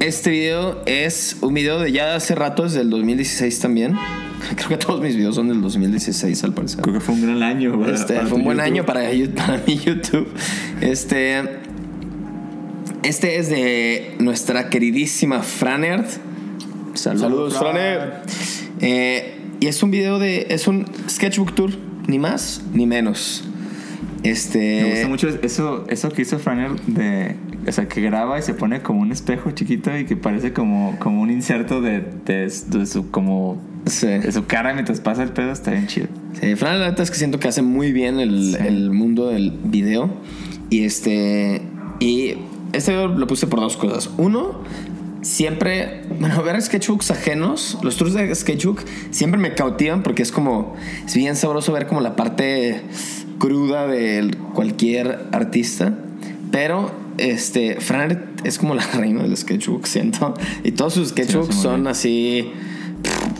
Este 0.00 0.30
video 0.30 0.82
es 0.86 1.36
un 1.42 1.52
video 1.52 1.78
de 1.80 1.92
ya 1.92 2.14
hace 2.14 2.34
rato, 2.34 2.64
es 2.64 2.72
del 2.72 2.88
2016 2.88 3.60
también. 3.60 3.94
Creo 4.56 4.68
que 4.70 4.76
todos 4.78 5.02
mis 5.02 5.14
videos 5.16 5.34
son 5.34 5.48
del 5.48 5.60
2016 5.60 6.42
al 6.44 6.54
parecer. 6.54 6.80
Creo 6.80 6.94
que 6.94 7.00
fue 7.00 7.14
un 7.14 7.20
gran 7.22 7.42
año. 7.42 7.78
para- 7.78 7.94
Este, 7.94 8.14
para 8.14 8.26
fue 8.26 8.38
un 8.38 8.44
buen 8.44 8.56
YouTube. 8.56 8.72
año 8.72 8.86
para, 8.86 9.12
you- 9.12 9.30
para 9.36 9.60
mi 9.66 9.76
YouTube. 9.78 10.26
Este, 10.80 11.60
este 13.02 13.38
es 13.38 13.48
de 13.48 14.14
nuestra 14.18 14.68
queridísima 14.70 15.42
Franerd. 15.42 16.06
Saludos, 16.94 17.56
Franerd. 17.58 18.10
Eh, 18.80 19.34
y 19.60 19.66
es 19.66 19.82
un 19.82 19.90
video 19.90 20.18
de. 20.18 20.46
Es 20.50 20.66
un 20.68 20.86
sketchbook 21.08 21.54
tour, 21.54 21.70
ni 22.06 22.18
más 22.18 22.62
ni 22.72 22.86
menos. 22.86 23.44
Este. 24.22 24.82
Me 24.82 24.90
gusta 24.90 25.08
mucho 25.08 25.28
eso, 25.42 25.84
eso 25.88 26.08
que 26.10 26.22
hizo 26.22 26.38
Franer 26.38 26.72
de. 26.86 27.36
O 27.66 27.72
sea, 27.72 27.86
que 27.88 28.00
graba 28.00 28.38
y 28.38 28.42
se 28.42 28.54
pone 28.54 28.80
como 28.80 29.00
un 29.02 29.12
espejo 29.12 29.50
chiquito 29.50 29.96
y 29.96 30.06
que 30.06 30.16
parece 30.16 30.52
como, 30.54 30.96
como 30.98 31.20
un 31.20 31.30
inserto 31.30 31.82
de, 31.82 32.00
de, 32.24 32.50
de 32.68 32.86
su 32.86 33.10
como 33.10 33.60
Sí. 33.86 34.06
de 34.06 34.30
su 34.32 34.46
cara 34.46 34.72
mientras 34.74 35.00
pasa 35.00 35.22
el 35.22 35.30
pedo, 35.30 35.52
está 35.52 35.70
bien 35.72 35.86
chido. 35.86 36.06
Sí, 36.40 36.54
Fran, 36.54 36.80
la 36.80 36.90
neta 36.90 37.02
es 37.02 37.10
que 37.10 37.16
siento 37.16 37.38
que 37.38 37.48
hace 37.48 37.60
muy 37.62 37.92
bien 37.92 38.18
el, 38.18 38.56
Sí. 38.58 38.66
el 38.66 38.90
mundo 38.90 39.28
del 39.28 39.52
video. 39.64 40.10
Y 40.70 40.84
este. 40.84 41.60
Y 41.98 42.36
este 42.72 42.92
video 42.92 43.08
lo 43.08 43.26
puse 43.26 43.46
por 43.46 43.60
dos 43.60 43.76
cosas. 43.76 44.10
Uno, 44.16 44.60
siempre. 45.22 46.02
Bueno, 46.18 46.42
ver 46.42 46.60
sketchbooks 46.60 47.10
ajenos, 47.10 47.78
los 47.82 47.96
tours 47.96 48.14
de 48.14 48.34
sketchbook 48.34 48.82
siempre 49.10 49.40
me 49.40 49.54
cautivan 49.54 50.02
porque 50.02 50.22
es 50.22 50.32
como. 50.32 50.74
Es 51.06 51.14
bien 51.14 51.36
sabroso 51.36 51.72
ver 51.72 51.86
como 51.86 52.00
la 52.00 52.16
parte 52.16 52.82
cruda 53.38 53.86
de 53.86 54.36
cualquier 54.54 55.26
artista. 55.32 55.94
Pero. 56.50 56.98
Este, 57.18 57.78
Fran 57.80 58.32
es 58.44 58.56
como 58.56 58.74
la 58.74 58.86
reina 58.94 59.22
del 59.22 59.36
sketchbook, 59.36 59.86
siento. 59.86 60.34
Y 60.64 60.72
todos 60.72 60.94
sus 60.94 61.08
sketchbooks 61.10 61.54
son 61.54 61.86
así 61.86 62.50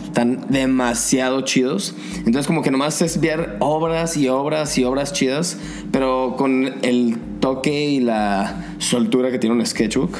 están 0.03 0.45
demasiado 0.49 1.41
chidos. 1.41 1.95
Entonces 2.17 2.45
como 2.45 2.61
que 2.61 2.69
nomás 2.69 3.01
es 3.01 3.19
ver 3.21 3.55
obras 3.59 4.17
y 4.17 4.27
obras 4.27 4.77
y 4.77 4.83
obras 4.83 5.13
chidas, 5.13 5.57
pero 5.91 6.35
con 6.37 6.73
el 6.83 7.17
toque 7.41 7.89
y 7.89 7.99
la 7.99 8.63
soltura 8.77 9.29
que 9.31 9.39
tiene 9.39 9.55
un 9.57 9.65
sketchbook. 9.65 10.17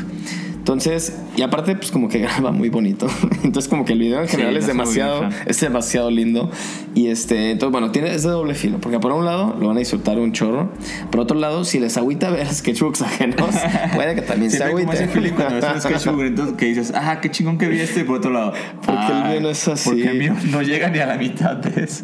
Entonces, 0.58 1.18
y 1.36 1.42
aparte 1.42 1.76
pues 1.76 1.90
como 1.90 2.08
que 2.08 2.20
graba 2.20 2.52
muy 2.52 2.70
bonito. 2.70 3.08
Entonces 3.44 3.68
como 3.68 3.84
que 3.84 3.94
el 3.94 4.00
video 4.00 4.22
en 4.22 4.28
Sí, 4.28 4.34
general 4.34 4.54
lo 4.54 4.60
es 4.60 4.68
demasiado 4.68 5.28
es 5.48 5.60
demasiado 5.60 6.12
lindo 6.12 6.52
y 6.94 7.08
este, 7.08 7.50
entonces 7.50 7.72
bueno, 7.72 7.92
tiene 7.92 8.14
es 8.14 8.22
de 8.24 8.30
doble 8.30 8.54
filo, 8.54 8.78
porque 8.80 9.00
por 9.00 9.12
un 9.12 9.26
lado 9.26 9.56
lo 9.60 9.68
van 9.70 9.78
a 9.78 9.80
disfrutar 9.80 10.20
un 10.20 10.34
chorro, 10.34 10.70
por 11.10 11.22
otro 11.22 11.36
lado 11.40 11.64
si 11.66 11.80
les 11.80 11.98
agüita 11.98 12.30
ver 12.30 12.48
sketchbooks 12.54 13.02
ajenos, 13.02 13.56
puede 13.96 14.14
que 14.14 14.22
también 14.22 14.52
se 14.52 14.58
Siempre 14.58 14.84
como 14.84 14.92
agüite. 14.92 15.04
ese 15.06 15.14
feeling 15.14 15.34
cuando 15.34 15.56
ves 15.56 15.66
un 15.74 15.82
sketchbook 16.00 16.22
entonces 16.22 16.56
que 16.56 16.66
dices, 16.68 16.94
ah, 16.96 17.20
qué 17.22 17.32
chingón 17.32 17.58
que 17.58 17.68
vi 17.68 17.80
este 17.80 18.02
y 18.02 18.04
por 18.04 18.18
otro 18.18 18.30
lado. 18.32 18.54
Porque 18.86 18.92
el 19.08 19.14
"Ay, 19.14 19.32
mío 19.32 19.42
no 19.42 19.50
es 19.50 19.68
así". 19.68 19.90
Porque 19.90 20.10
el 20.10 20.18
mío 20.20 20.36
no 20.52 20.62
llega 20.62 20.90
ni 20.90 21.00
a 21.00 21.08
la 21.08 21.18
mitad 21.18 21.56
de 21.56 21.84
eso. 21.86 22.04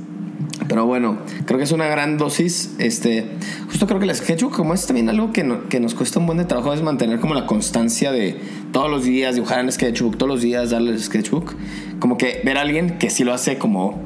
Pero 0.67 0.85
bueno, 0.85 1.19
creo 1.45 1.57
que 1.57 1.63
es 1.63 1.71
una 1.71 1.87
gran 1.87 2.17
dosis. 2.17 2.75
Este, 2.79 3.25
justo 3.67 3.87
creo 3.87 3.99
que 3.99 4.05
el 4.05 4.15
sketchbook, 4.15 4.55
como 4.55 4.73
es 4.73 4.85
también 4.85 5.09
algo 5.09 5.31
que, 5.31 5.45
que 5.69 5.79
nos 5.79 5.93
cuesta 5.93 6.19
un 6.19 6.25
buen 6.25 6.37
de 6.37 6.45
trabajo, 6.45 6.73
es 6.73 6.81
mantener 6.81 7.19
como 7.19 7.33
la 7.33 7.45
constancia 7.45 8.11
de 8.11 8.39
todos 8.71 8.89
los 8.89 9.03
días 9.03 9.35
dibujar 9.35 9.59
en 9.59 9.71
sketchbook, 9.71 10.17
todos 10.17 10.29
los 10.29 10.41
días 10.41 10.71
darle 10.71 10.91
el 10.91 11.01
sketchbook. 11.01 11.55
Como 11.99 12.17
que 12.17 12.41
ver 12.43 12.57
a 12.57 12.61
alguien 12.61 12.97
que 12.97 13.09
sí 13.09 13.23
lo 13.23 13.33
hace 13.33 13.57
como 13.57 14.01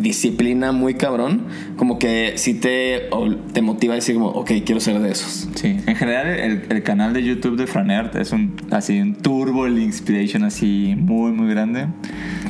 disciplina 0.00 0.72
muy 0.72 0.94
cabrón, 0.94 1.46
como 1.76 1.98
que 1.98 2.34
sí 2.36 2.54
te, 2.54 3.08
te 3.52 3.62
motiva 3.62 3.94
a 3.94 3.96
decir 3.96 4.14
como, 4.14 4.28
ok, 4.28 4.50
quiero 4.64 4.80
ser 4.80 4.98
de 5.00 5.10
esos. 5.10 5.48
Sí, 5.54 5.76
en 5.86 5.96
general 5.96 6.28
el, 6.28 6.62
el 6.68 6.82
canal 6.82 7.12
de 7.12 7.22
YouTube 7.22 7.56
de 7.56 7.66
Franert 7.66 8.16
es 8.16 8.32
un 8.32 8.54
así 8.70 9.00
un 9.00 9.14
turbo 9.14 9.66
el 9.66 9.78
inspiration 9.78 10.44
así 10.44 10.94
muy 10.96 11.32
muy 11.32 11.48
grande. 11.48 11.86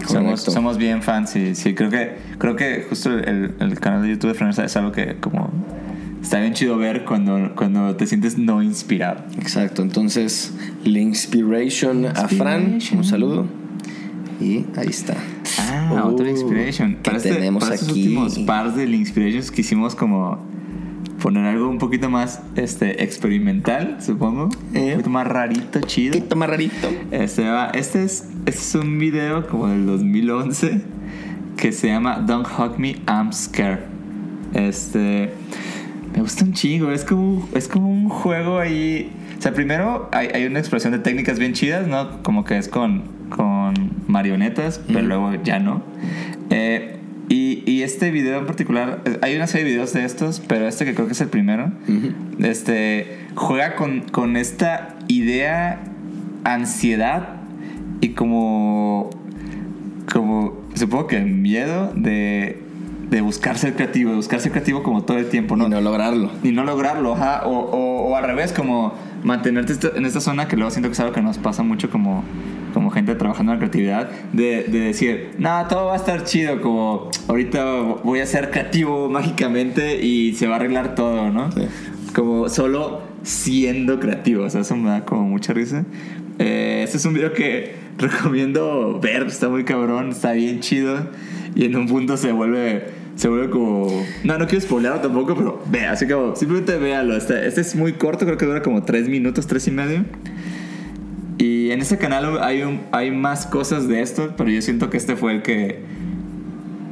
Somos, 0.06 0.42
somos 0.42 0.78
bien 0.78 1.02
fans 1.02 1.36
y 1.36 1.54
sí, 1.54 1.74
creo 1.74 1.90
que 1.90 2.16
creo 2.38 2.56
que 2.56 2.84
justo 2.88 3.10
el, 3.10 3.54
el 3.60 3.78
canal 3.78 4.02
de 4.02 4.10
YouTube 4.10 4.28
de 4.28 4.34
Franert 4.34 4.58
es 4.60 4.76
algo 4.76 4.92
que 4.92 5.16
como 5.20 5.50
está 6.22 6.40
bien 6.40 6.52
chido 6.52 6.76
ver 6.76 7.04
cuando, 7.04 7.54
cuando 7.54 7.96
te 7.96 8.06
sientes 8.06 8.38
no 8.38 8.62
inspirado. 8.62 9.24
Exacto, 9.38 9.82
entonces, 9.82 10.52
la 10.84 10.98
inspiration 10.98 12.06
a 12.06 12.28
Fran, 12.28 12.74
Inspiration. 12.74 12.98
un 12.98 13.04
saludo. 13.04 13.46
Y 14.40 14.64
ahí 14.76 14.88
está. 14.88 15.14
Ah, 15.58 15.79
Uh, 15.92 16.06
otra 16.08 16.30
inspiration. 16.30 16.90
¿qué 16.96 17.00
Para, 17.02 17.16
este- 17.18 17.34
tenemos 17.34 17.62
para 17.64 17.74
estos 17.74 17.90
aquí? 17.90 18.02
últimos 18.02 18.38
pars 18.40 18.76
de 18.76 18.84
inspirations 18.84 19.50
quisimos 19.50 19.94
como 19.94 20.38
poner 21.22 21.44
algo 21.44 21.68
un 21.68 21.78
poquito 21.78 22.08
más 22.08 22.40
este 22.56 23.02
experimental, 23.02 23.98
supongo. 24.00 24.48
Eh. 24.74 24.80
Un 24.84 24.90
poquito 24.92 25.10
más 25.10 25.26
rarito, 25.26 25.80
chido. 25.82 26.14
Un 26.14 26.20
poquito 26.20 26.36
más 26.36 26.48
rarito. 26.50 26.88
Este, 27.10 27.48
va- 27.48 27.70
este, 27.74 28.04
es, 28.04 28.28
este 28.46 28.60
es 28.60 28.74
un 28.74 28.98
video 28.98 29.46
como 29.46 29.68
del 29.68 29.84
2011 29.86 30.80
que 31.56 31.72
se 31.72 31.88
llama 31.88 32.16
Don't 32.26 32.46
Hug 32.58 32.78
Me, 32.78 32.96
I'm 33.06 33.32
Scared. 33.32 33.80
Este. 34.54 35.30
Me 36.14 36.22
gusta 36.22 36.44
un 36.44 36.52
chingo. 36.54 36.90
Es 36.90 37.04
como, 37.04 37.46
es 37.54 37.68
como 37.68 37.88
un 37.90 38.08
juego 38.08 38.58
ahí. 38.58 39.12
O 39.38 39.42
sea, 39.42 39.52
primero 39.54 40.08
hay, 40.12 40.28
hay 40.28 40.44
una 40.46 40.58
expresión 40.58 40.92
de 40.92 40.98
técnicas 40.98 41.38
bien 41.38 41.52
chidas, 41.52 41.86
¿no? 41.86 42.22
Como 42.22 42.44
que 42.44 42.58
es 42.58 42.68
con, 42.68 43.02
con 43.30 43.74
marionetas, 44.06 44.80
pero 44.86 45.02
luego 45.02 45.32
ya 45.42 45.58
no. 45.58 45.82
Eh, 46.50 46.96
y, 47.30 47.62
y 47.64 47.82
este 47.84 48.10
video 48.10 48.40
en 48.40 48.46
particular, 48.46 49.02
eh, 49.04 49.18
hay 49.22 49.36
una 49.36 49.46
serie 49.46 49.64
de 49.64 49.70
videos 49.70 49.92
de 49.92 50.04
estos, 50.04 50.40
pero 50.40 50.66
este 50.66 50.84
que 50.84 50.94
creo 50.94 51.06
que 51.06 51.12
es 51.12 51.20
el 51.20 51.28
primero, 51.28 51.70
este, 52.40 53.18
juega 53.36 53.76
con, 53.76 54.00
con 54.00 54.36
esta 54.36 54.96
idea, 55.06 55.80
ansiedad 56.42 57.36
y 58.00 58.10
como, 58.10 59.10
como, 60.12 60.60
supongo 60.74 61.06
que 61.06 61.20
miedo 61.20 61.92
de, 61.94 62.60
de 63.10 63.20
buscar 63.20 63.56
ser 63.58 63.74
creativo, 63.74 64.10
de 64.10 64.16
buscar 64.16 64.40
ser 64.40 64.50
creativo 64.50 64.82
como 64.82 65.04
todo 65.04 65.18
el 65.18 65.28
tiempo, 65.28 65.54
¿no? 65.54 65.68
Y 65.68 65.70
no 65.70 65.80
lograrlo. 65.80 66.32
y 66.42 66.50
no 66.50 66.64
lograrlo, 66.64 67.14
ajá, 67.14 67.46
o, 67.46 67.52
o, 67.52 68.08
o 68.08 68.16
al 68.16 68.24
revés, 68.24 68.52
como 68.52 68.92
mantenerte 69.22 69.74
en 69.96 70.04
esta 70.04 70.20
zona 70.20 70.48
que 70.48 70.56
luego 70.56 70.72
siento 70.72 70.88
que 70.88 70.94
es 70.94 71.00
algo 71.00 71.12
que 71.12 71.22
nos 71.22 71.38
pasa 71.38 71.62
mucho 71.62 71.90
como, 71.90 72.24
gente 72.90 73.14
trabajando 73.14 73.52
en 73.52 73.58
la 73.58 73.60
creatividad, 73.60 74.10
de, 74.32 74.64
de 74.64 74.80
decir, 74.80 75.30
no, 75.38 75.66
todo 75.68 75.86
va 75.86 75.94
a 75.94 75.96
estar 75.96 76.24
chido, 76.24 76.60
como 76.60 77.10
ahorita 77.28 77.64
voy 78.04 78.20
a 78.20 78.26
ser 78.26 78.50
creativo 78.50 79.08
mágicamente 79.08 80.04
y 80.04 80.34
se 80.34 80.46
va 80.46 80.54
a 80.54 80.56
arreglar 80.56 80.94
todo, 80.94 81.30
¿no? 81.30 81.50
Sí. 81.52 81.62
Como 82.14 82.48
solo 82.48 83.02
siendo 83.22 84.00
creativo, 84.00 84.44
o 84.44 84.50
sea, 84.50 84.62
eso 84.62 84.76
me 84.76 84.90
da 84.90 85.04
como 85.04 85.24
mucha 85.24 85.52
risa. 85.52 85.84
Eh, 86.38 86.82
este 86.84 86.96
es 86.96 87.04
un 87.04 87.14
video 87.14 87.32
que 87.32 87.74
recomiendo 87.98 88.98
ver, 89.00 89.24
está 89.24 89.48
muy 89.48 89.64
cabrón, 89.64 90.10
está 90.10 90.32
bien 90.32 90.60
chido 90.60 91.08
y 91.54 91.64
en 91.64 91.76
un 91.76 91.86
punto 91.86 92.16
se 92.16 92.32
vuelve 92.32 93.00
se 93.16 93.28
vuelve 93.28 93.50
como 93.50 94.04
no 94.24 94.38
no 94.38 94.46
quiero 94.46 94.64
spoilerlo 94.64 95.00
tampoco 95.00 95.34
pero 95.34 95.62
vea 95.66 95.92
así 95.92 96.06
como 96.06 96.34
simplemente 96.36 96.78
véalo 96.78 97.16
este, 97.16 97.46
este 97.46 97.60
es 97.60 97.74
muy 97.74 97.94
corto 97.94 98.24
creo 98.24 98.38
que 98.38 98.46
dura 98.46 98.62
como 98.62 98.82
tres 98.82 99.08
minutos 99.08 99.46
tres 99.46 99.66
y 99.66 99.70
medio 99.70 100.04
y 101.40 101.70
en 101.72 101.80
este 101.80 101.96
canal 101.98 102.38
hay 102.42 102.62
hay 102.92 103.10
más 103.10 103.46
cosas 103.46 103.88
de 103.88 104.00
esto 104.02 104.34
pero 104.36 104.50
yo 104.50 104.60
siento 104.62 104.90
que 104.90 104.96
este 104.98 105.16
fue 105.16 105.32
el 105.32 105.42
que 105.42 105.80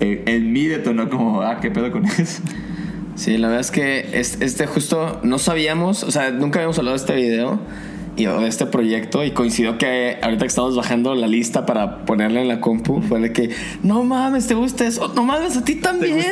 el, 0.00 0.22
el 0.26 0.42
mí 0.44 0.64
detonó 0.66 1.08
como 1.10 1.42
ah 1.42 1.58
qué 1.60 1.70
pedo 1.70 1.90
con 1.92 2.04
eso 2.06 2.42
Sí, 3.14 3.36
la 3.36 3.48
verdad 3.48 3.62
es 3.62 3.70
que 3.72 4.10
es- 4.12 4.38
este 4.40 4.66
justo 4.68 5.18
no 5.24 5.38
sabíamos, 5.40 6.04
o 6.04 6.10
sea, 6.12 6.30
nunca 6.30 6.60
habíamos 6.60 6.78
hablado 6.78 6.96
de 6.96 7.00
este 7.00 7.16
video 7.16 7.58
y 8.18 8.26
de 8.26 8.48
este 8.48 8.66
proyecto 8.66 9.24
y 9.24 9.30
coincidió 9.30 9.78
que 9.78 10.18
ahorita 10.20 10.40
que 10.42 10.48
estamos 10.48 10.76
bajando 10.76 11.14
la 11.14 11.26
lista 11.26 11.64
para 11.66 12.04
ponerla 12.04 12.40
en 12.42 12.48
la 12.48 12.60
compu 12.60 13.00
fue 13.00 13.20
de 13.20 13.32
que 13.32 13.50
no 13.82 14.02
mames, 14.04 14.46
¿te 14.46 14.54
gusta 14.54 14.86
eso? 14.86 15.12
No 15.14 15.24
mames, 15.24 15.56
a 15.56 15.64
ti 15.64 15.76
¿Te 15.76 15.80
también. 15.80 16.26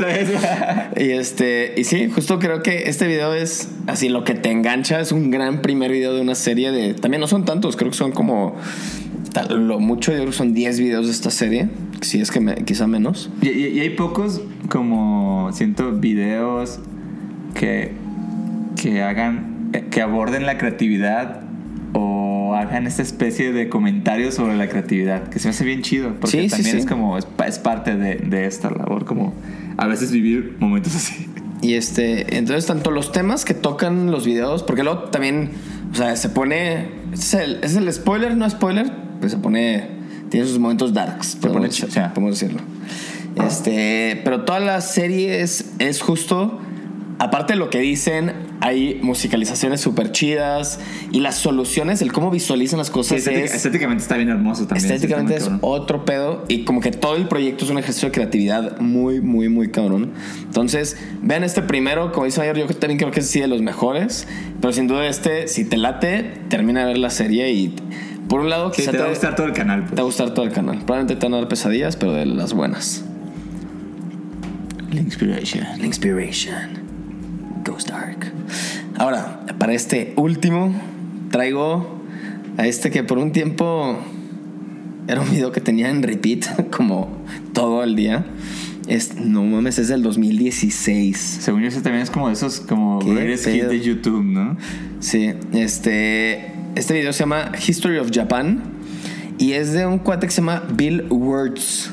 Y 0.97 1.11
este, 1.11 1.75
y 1.77 1.85
sí, 1.85 2.09
justo 2.15 2.39
creo 2.39 2.63
que 2.63 2.89
este 2.89 3.07
video 3.07 3.33
es 3.35 3.71
así 3.87 4.09
lo 4.09 4.25
que 4.25 4.35
te 4.35 4.51
engancha, 4.51 5.01
es 5.01 5.13
un 5.13 5.31
gran 5.31 5.63
primer 5.63 5.91
video 5.93 6.13
de 6.15 6.21
una 6.21 6.35
serie 6.35 6.73
de 6.73 6.95
también 6.95 7.21
no 7.21 7.27
son 7.29 7.45
tantos, 7.45 7.77
creo 7.77 7.91
que 7.91 7.97
son 7.97 8.13
como 8.13 8.57
lo 9.51 9.79
mucho 9.81 10.13
yo 10.13 10.19
creo 10.19 10.31
que 10.31 10.37
son 10.37 10.55
10 10.55 10.81
videos 10.81 11.07
de 11.07 11.13
esta 11.13 11.31
serie, 11.31 11.69
si 12.01 12.21
es 12.21 12.31
que 12.31 12.41
me- 12.41 12.57
quizá 12.65 12.87
menos. 12.87 13.31
Y, 13.43 13.51
y- 13.51 13.69
y 13.69 13.81
hay 13.81 13.91
pocos, 13.91 14.41
como 14.71 15.51
siento, 15.53 15.93
videos 15.93 16.79
que, 17.55 17.93
que 18.81 19.03
hagan, 19.03 19.69
eh, 19.75 19.85
que 19.91 20.01
aborden 20.01 20.47
la 20.47 20.57
creatividad 20.59 21.43
o 21.93 22.55
hagan 22.55 22.87
esta 22.87 23.03
especie 23.03 23.53
de 23.53 23.69
comentarios 23.69 24.35
sobre 24.35 24.57
la 24.57 24.69
creatividad, 24.69 25.29
que 25.29 25.39
se 25.39 25.49
me 25.49 25.51
hace 25.51 25.65
bien 25.65 25.83
chido, 25.83 26.15
porque 26.21 26.43
Sí, 26.43 26.49
también 26.49 26.73
sí. 26.73 26.79
es 26.79 26.87
como, 26.87 27.19
es, 27.19 27.25
pa- 27.27 27.47
es 27.47 27.59
parte 27.59 27.97
de, 27.97 28.17
de 28.17 28.47
esta 28.47 28.71
labor, 28.71 29.05
como 29.05 29.35
a 29.77 29.87
veces 29.87 30.11
vivir 30.11 30.57
momentos 30.59 30.95
así. 30.95 31.27
Y 31.63 31.75
este, 31.75 32.37
entonces 32.37 32.67
tanto 32.67 32.91
los 32.91 33.13
temas 33.13 33.45
que 33.45 33.55
tocan 33.55 34.11
los 34.11 34.27
videos, 34.27 34.63
porque 34.63 34.83
luego 34.83 35.05
también, 35.05 35.51
o 35.91 35.95
sea, 35.95 36.15
se 36.17 36.29
pone, 36.29 36.89
es 37.13 37.33
el, 37.35 37.61
es 37.63 37.75
el 37.77 37.91
spoiler, 37.93 38.37
no 38.37 38.49
spoiler, 38.49 38.93
pues 39.21 39.33
se 39.33 39.39
pone, 39.39 39.87
tiene 40.29 40.47
sus 40.47 40.59
momentos 40.59 40.93
darks, 40.93 41.37
pone 41.37 41.55
podemos, 41.55 41.75
chicha. 41.75 42.13
podemos 42.15 42.39
decirlo. 42.39 42.61
Este, 43.47 44.21
pero 44.25 44.43
toda 44.45 44.61
la 44.61 44.81
serie 44.81 45.41
es, 45.43 45.73
es 45.79 46.01
justo, 46.01 46.59
aparte 47.19 47.55
de 47.55 47.59
lo 47.59 47.71
que 47.71 47.79
dicen, 47.79 48.33
hay 48.61 48.99
musicalizaciones 49.03 49.81
súper 49.81 50.13
chidas 50.13 50.81
y 51.13 51.21
las 51.21 51.37
soluciones, 51.37 52.03
el 52.03 52.13
cómo 52.13 52.31
visualizan 52.31 52.79
las 52.79 52.91
cosas 52.91 53.19
estética- 53.19 53.45
es... 53.45 53.55
estéticamente 53.55 54.03
está 54.03 54.17
bien 54.17 54.29
hermoso 54.29 54.67
también. 54.67 54.91
Estéticamente 54.93 55.37
es 55.37 55.45
cabrón. 55.45 55.61
otro 55.63 56.05
pedo 56.05 56.45
y 56.49 56.65
como 56.65 56.81
que 56.81 56.91
todo 56.91 57.17
el 57.17 57.29
proyecto 57.29 57.65
es 57.65 57.71
un 57.71 57.79
ejercicio 57.79 58.09
de 58.09 58.13
creatividad 58.13 58.79
muy, 58.81 59.21
muy, 59.21 59.49
muy 59.49 59.71
cabrón. 59.71 60.13
Entonces, 60.43 60.97
vean 61.23 61.45
este 61.45 61.63
primero, 61.63 62.13
como 62.13 62.27
dice 62.27 62.41
Mayor, 62.41 62.57
yo 62.59 62.67
también 62.67 62.99
creo 62.99 63.11
que 63.11 63.21
es 63.21 63.27
sí 63.29 63.41
de 63.41 63.49
los 63.49 63.63
mejores, 63.63 64.27
pero 64.61 64.73
sin 64.73 64.87
duda 64.87 65.07
este, 65.07 65.49
si 65.49 65.65
te 65.65 65.77
late, 65.77 66.23
termina 66.49 66.81
de 66.81 66.87
ver 66.87 66.99
la 66.99 67.11
serie 67.11 67.51
y 67.53 67.75
por 68.29 68.41
un 68.41 68.51
lado 68.51 68.73
Sí, 68.75 68.83
quizá 68.83 68.91
te 68.93 68.99
va 68.99 69.07
a 69.07 69.09
gustar 69.11 69.37
todo 69.37 69.47
el 69.47 69.53
canal. 69.53 69.81
pues. 69.83 69.91
te 69.91 69.97
va 69.97 70.03
a 70.03 70.07
gustar 70.07 70.35
todo 70.35 70.45
el 70.45 70.53
canal. 70.53 70.77
Probablemente 70.79 71.17
te 71.17 71.25
van 71.27 71.35
a 71.35 71.37
dar 71.39 71.49
pesadillas, 71.49 71.97
pero 71.97 72.13
de 72.13 72.27
las 72.27 72.53
buenas. 72.53 73.05
La 74.93 75.01
inspiration. 75.01 75.65
La 75.79 75.87
inspiration. 75.87 76.86
Goes 77.77 77.85
dark. 77.85 78.33
Ahora, 78.97 79.45
para 79.59 79.75
este 79.75 80.15
último, 80.17 80.75
traigo 81.31 82.01
a 82.57 82.67
este 82.67 82.91
que 82.91 83.03
por 83.03 83.19
un 83.19 83.33
tiempo 83.33 83.99
era 85.07 85.21
un 85.21 85.31
video 85.31 85.53
que 85.53 85.61
tenía 85.61 85.91
en 85.91 86.03
repeat 86.03 86.71
como 86.75 87.19
todo 87.53 87.85
el 87.85 87.95
día. 87.95 88.25
Es, 88.87 89.17
no 89.17 89.45
mames, 89.45 89.79
es 89.79 89.89
del 89.89 90.03
2016. 90.03 91.19
Según 91.19 91.61
yo, 91.61 91.69
ese 91.69 91.83
también 91.83 92.03
es 92.03 92.09
como 92.09 92.29
de 92.29 92.33
esos 92.33 92.61
como 92.61 93.01
greatest 93.01 93.49
hits 93.49 93.69
de 93.69 93.81
YouTube, 93.81 94.25
¿no? 94.25 94.57
Sí, 95.01 95.35
este, 95.53 96.53
este 96.77 96.95
video 96.95 97.13
se 97.13 97.21
llama 97.21 97.53
History 97.67 97.99
of 97.99 98.11
Japan 98.11 98.63
y 99.37 99.53
es 99.53 99.75
de 99.75 99.85
un 99.85 99.99
cuate 99.99 100.27
que 100.29 100.33
se 100.33 100.41
llama 100.41 100.63
Bill 100.73 101.05
Words, 101.11 101.91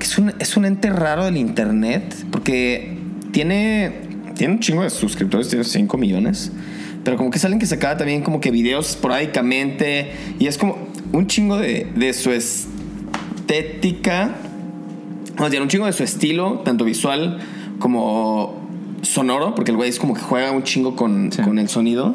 que 0.00 0.06
es 0.06 0.18
un, 0.18 0.32
es 0.40 0.56
un 0.56 0.64
ente 0.64 0.90
raro 0.90 1.24
del 1.26 1.36
internet 1.36 2.16
porque 2.32 2.98
tiene, 3.30 4.09
tiene 4.40 4.54
un 4.54 4.60
chingo 4.60 4.82
de 4.82 4.88
suscriptores, 4.88 5.48
tiene 5.50 5.64
5 5.64 5.98
millones, 5.98 6.50
pero 7.04 7.18
como 7.18 7.30
que 7.30 7.38
salen 7.38 7.58
que 7.58 7.66
sacaba 7.66 7.98
también 7.98 8.22
como 8.22 8.40
que 8.40 8.50
videos 8.50 8.88
esporádicamente 8.88 10.12
y 10.38 10.46
es 10.46 10.56
como 10.56 10.78
un 11.12 11.26
chingo 11.26 11.58
de, 11.58 11.86
de 11.94 12.14
su 12.14 12.30
estética, 12.32 14.30
más 15.38 15.50
bien 15.50 15.62
un 15.62 15.68
chingo 15.68 15.84
de 15.84 15.92
su 15.92 16.04
estilo, 16.04 16.62
tanto 16.64 16.86
visual 16.86 17.38
como 17.80 18.58
sonoro, 19.02 19.54
porque 19.54 19.72
el 19.72 19.76
güey 19.76 19.90
es 19.90 19.98
como 19.98 20.14
que 20.14 20.22
juega 20.22 20.52
un 20.52 20.62
chingo 20.62 20.96
con, 20.96 21.30
Sí. 21.32 21.42
con 21.42 21.58
el 21.58 21.68
sonido. 21.68 22.14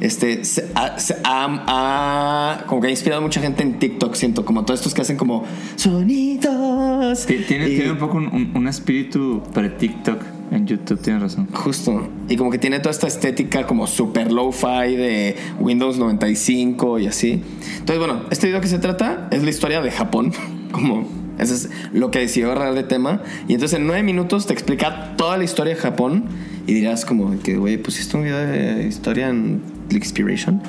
Este, 0.00 0.44
se 0.44 0.64
ha- 0.74 2.64
como 2.66 2.80
que 2.80 2.86
ha 2.86 2.90
inspirado 2.90 3.20
a 3.20 3.22
mucha 3.22 3.42
gente 3.42 3.62
en 3.62 3.78
TikTok, 3.78 4.14
siento, 4.14 4.46
como 4.46 4.64
todos 4.64 4.80
estos 4.80 4.94
que 4.94 5.02
hacen 5.02 5.18
como 5.18 5.44
sonidos. 5.76 7.26
Ti- 7.26 7.44
Tiene, 7.46 7.68
Y- 7.68 7.76
tiene 7.76 7.90
un 7.92 7.98
poco 7.98 8.16
un, 8.16 8.28
un- 8.28 8.50
un 8.54 8.66
espíritu 8.66 9.42
pre-TikTok 9.52 10.39
en 10.50 10.66
YouTube, 10.66 11.00
tienes 11.00 11.22
razón. 11.22 11.48
Justo. 11.52 12.08
Y 12.28 12.36
como 12.36 12.50
que 12.50 12.58
tiene 12.58 12.80
toda 12.80 12.90
esta 12.90 13.06
estética 13.06 13.66
como 13.66 13.86
super 13.86 14.32
low-fi 14.32 14.96
de 14.96 15.36
Windows 15.60 15.96
95 15.98 16.98
y 16.98 17.06
así. 17.06 17.42
Entonces, 17.78 17.98
bueno, 17.98 18.22
este 18.30 18.48
video 18.48 18.60
que 18.60 18.68
se 18.68 18.78
trata 18.78 19.28
es 19.30 19.42
la 19.42 19.50
historia 19.50 19.80
de 19.80 19.90
Japón. 19.90 20.32
Como 20.72 21.08
eso 21.40 21.54
es 21.54 21.68
lo 21.92 22.12
que 22.12 22.20
decidió 22.20 22.52
agarrar 22.52 22.74
de 22.74 22.84
tema. 22.84 23.22
Y 23.48 23.54
entonces 23.54 23.78
en 23.80 23.86
nueve 23.86 24.04
minutos 24.04 24.46
te 24.46 24.52
explica 24.52 25.16
toda 25.16 25.36
la 25.36 25.42
historia 25.42 25.74
de 25.74 25.80
Japón. 25.80 26.26
Y 26.66 26.74
dirás 26.74 27.04
como 27.04 27.36
que, 27.40 27.56
güey, 27.56 27.76
pusiste 27.76 28.16
un 28.16 28.22
video 28.22 28.38
de 28.38 28.86
historia 28.86 29.30
en 29.30 29.60
Inspiration. 29.90 30.62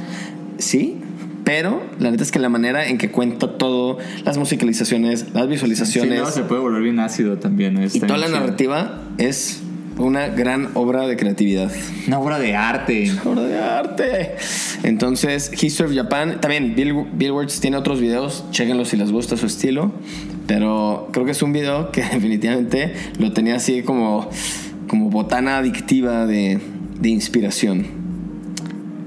Sí. 0.57 0.97
Pero 1.43 1.83
la 1.99 2.09
neta 2.11 2.23
es 2.23 2.31
que 2.31 2.39
la 2.39 2.49
manera 2.49 2.87
en 2.87 2.97
que 2.97 3.11
cuenta 3.11 3.57
todo, 3.57 3.97
las 4.23 4.37
musicalizaciones, 4.37 5.33
las 5.33 5.43
Sí, 5.43 5.49
visualizaciones 5.49 6.11
luego 6.11 6.31
se 6.31 6.43
puede 6.43 6.61
volver 6.61 6.83
bien 6.83 6.99
ácido 6.99 7.37
también. 7.37 7.73
¿no? 7.73 7.85
y 7.85 7.99
toda 7.99 8.17
la 8.17 8.29
narrativa 8.29 9.01
es 9.17 9.61
una 9.97 10.27
gran 10.27 10.69
obra 10.73 11.07
de 11.07 11.17
creatividad. 11.17 11.71
Una 12.07 12.19
obra 12.19 12.39
de 12.39 12.55
arte. 12.55 13.11
obra 13.25 13.43
de 13.43 13.59
arte. 13.59 14.35
Entonces, 14.83 15.51
History 15.61 15.89
of 15.89 15.95
Japan. 15.95 16.39
También 16.41 16.75
Bill, 16.75 17.05
Bill 17.13 17.31
Words 17.31 17.59
tiene 17.59 17.77
otros 17.77 17.99
videos. 17.99 18.45
Chequenlos 18.51 18.89
si 18.89 18.97
les 18.97 19.11
gusta 19.11 19.37
su 19.37 19.45
estilo. 19.45 19.91
Pero 20.47 21.09
creo 21.11 21.25
que 21.25 21.31
es 21.31 21.41
un 21.41 21.53
video 21.53 21.91
que 21.91 22.01
definitivamente 22.11 22.93
lo 23.19 23.31
tenía 23.31 23.55
así 23.55 23.83
como, 23.83 24.29
como 24.87 25.09
botana 25.09 25.57
adictiva 25.57 26.25
de, 26.25 26.59
de 26.99 27.09
inspiración. 27.09 28.01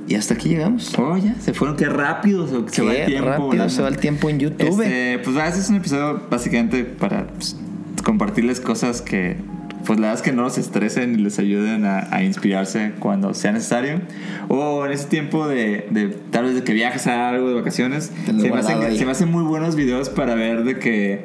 Y 0.06 0.16
hasta 0.16 0.34
aquí 0.34 0.50
llegamos. 0.50 0.94
Oh, 0.98 1.16
ya, 1.16 1.34
se 1.40 1.54
fueron, 1.54 1.76
qué 1.76 1.88
rápido 1.88 2.46
se, 2.46 2.74
se 2.74 2.82
va 2.82 2.92
Qué 2.92 3.04
el 3.04 3.06
tiempo. 3.06 3.28
rápido 3.28 3.68
se 3.70 3.82
va 3.82 3.88
el 3.88 3.96
tiempo 3.96 4.28
en 4.28 4.38
YouTube. 4.38 4.82
Este, 4.82 5.18
pues 5.18 5.36
este 5.36 5.60
es 5.60 5.70
un 5.70 5.76
episodio 5.76 6.22
básicamente 6.30 6.84
para 6.84 7.26
pues, 7.28 7.56
compartirles 8.04 8.60
cosas 8.60 9.00
que, 9.00 9.38
pues 9.86 9.98
la 9.98 10.08
verdad 10.08 10.20
es 10.20 10.22
que 10.22 10.32
no 10.32 10.42
los 10.42 10.58
estresen 10.58 11.14
y 11.14 11.22
les 11.22 11.38
ayuden 11.38 11.84
a, 11.84 12.08
a 12.10 12.22
inspirarse 12.22 12.92
cuando 12.98 13.34
sea 13.34 13.52
necesario. 13.52 14.00
O 14.48 14.84
en 14.86 14.92
ese 14.92 15.06
tiempo 15.06 15.46
de, 15.46 15.86
de 15.90 16.08
tal 16.30 16.44
vez 16.44 16.54
de 16.54 16.64
que 16.64 16.72
viajes 16.72 17.06
a 17.06 17.28
algo 17.28 17.48
de 17.48 17.54
vacaciones, 17.54 18.12
se 18.24 18.32
me, 18.32 18.48
hacen, 18.58 18.96
se 18.96 19.04
me 19.04 19.10
hacen 19.10 19.30
muy 19.30 19.42
buenos 19.44 19.76
videos 19.76 20.08
para 20.08 20.34
ver 20.34 20.64
de 20.64 20.78
que 20.78 21.24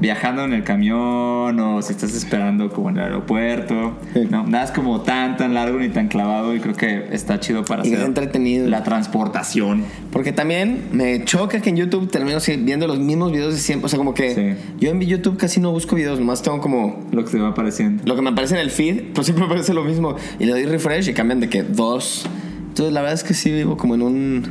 viajando 0.00 0.44
en 0.44 0.52
el 0.52 0.62
camión 0.64 1.58
o 1.60 1.80
si 1.82 1.92
estás 1.92 2.14
esperando 2.14 2.70
como 2.70 2.90
en 2.90 2.96
el 2.98 3.04
aeropuerto. 3.04 3.96
Sí. 4.12 4.26
No, 4.30 4.46
nada 4.46 4.64
es 4.64 4.70
como 4.70 5.00
tan, 5.02 5.36
tan 5.36 5.54
largo 5.54 5.78
ni 5.78 5.88
tan 5.88 6.08
clavado 6.08 6.54
y 6.54 6.60
creo 6.60 6.74
que 6.74 7.08
está 7.12 7.40
chido 7.40 7.64
para 7.64 7.86
Y 7.86 7.92
hacer 7.94 8.06
entretenido. 8.06 8.68
la 8.68 8.82
transportación. 8.82 9.84
Porque 10.12 10.32
también 10.32 10.88
me 10.92 11.24
choca 11.24 11.60
que 11.60 11.70
en 11.70 11.76
YouTube 11.76 12.10
termino 12.10 12.38
viendo 12.64 12.86
los 12.86 12.98
mismos 12.98 13.32
videos 13.32 13.54
de 13.54 13.60
siempre. 13.60 13.86
O 13.86 13.88
sea, 13.88 13.96
como 13.98 14.14
que 14.14 14.34
Sí. 14.34 14.64
yo 14.80 14.90
en 14.90 15.00
YouTube 15.00 15.36
casi 15.36 15.60
no 15.60 15.70
busco 15.72 15.96
videos, 15.96 16.18
nomás 16.18 16.42
tengo 16.42 16.60
como 16.60 17.06
Lo 17.12 17.24
que 17.24 17.30
se 17.30 17.38
va 17.38 17.48
apareciendo. 17.48 18.02
lo 18.06 18.16
que 18.16 18.22
me 18.22 18.30
aparece 18.30 18.54
en 18.54 18.60
el 18.60 18.70
feed, 18.70 19.12
pero 19.12 19.22
siempre 19.24 19.42
me 19.44 19.46
aparece 19.46 19.72
lo 19.74 19.84
mismo. 19.84 20.16
Y 20.38 20.44
le 20.44 20.52
doy 20.52 20.64
refresh 20.66 21.08
y 21.08 21.12
cambian 21.14 21.40
de 21.40 21.48
que 21.48 21.62
dos. 21.62 22.26
Entonces, 22.68 22.92
la 22.92 23.00
verdad 23.00 23.14
es 23.14 23.24
que 23.24 23.32
sí 23.34 23.50
vivo 23.50 23.76
como 23.78 23.94
en 23.94 24.02
un 24.02 24.42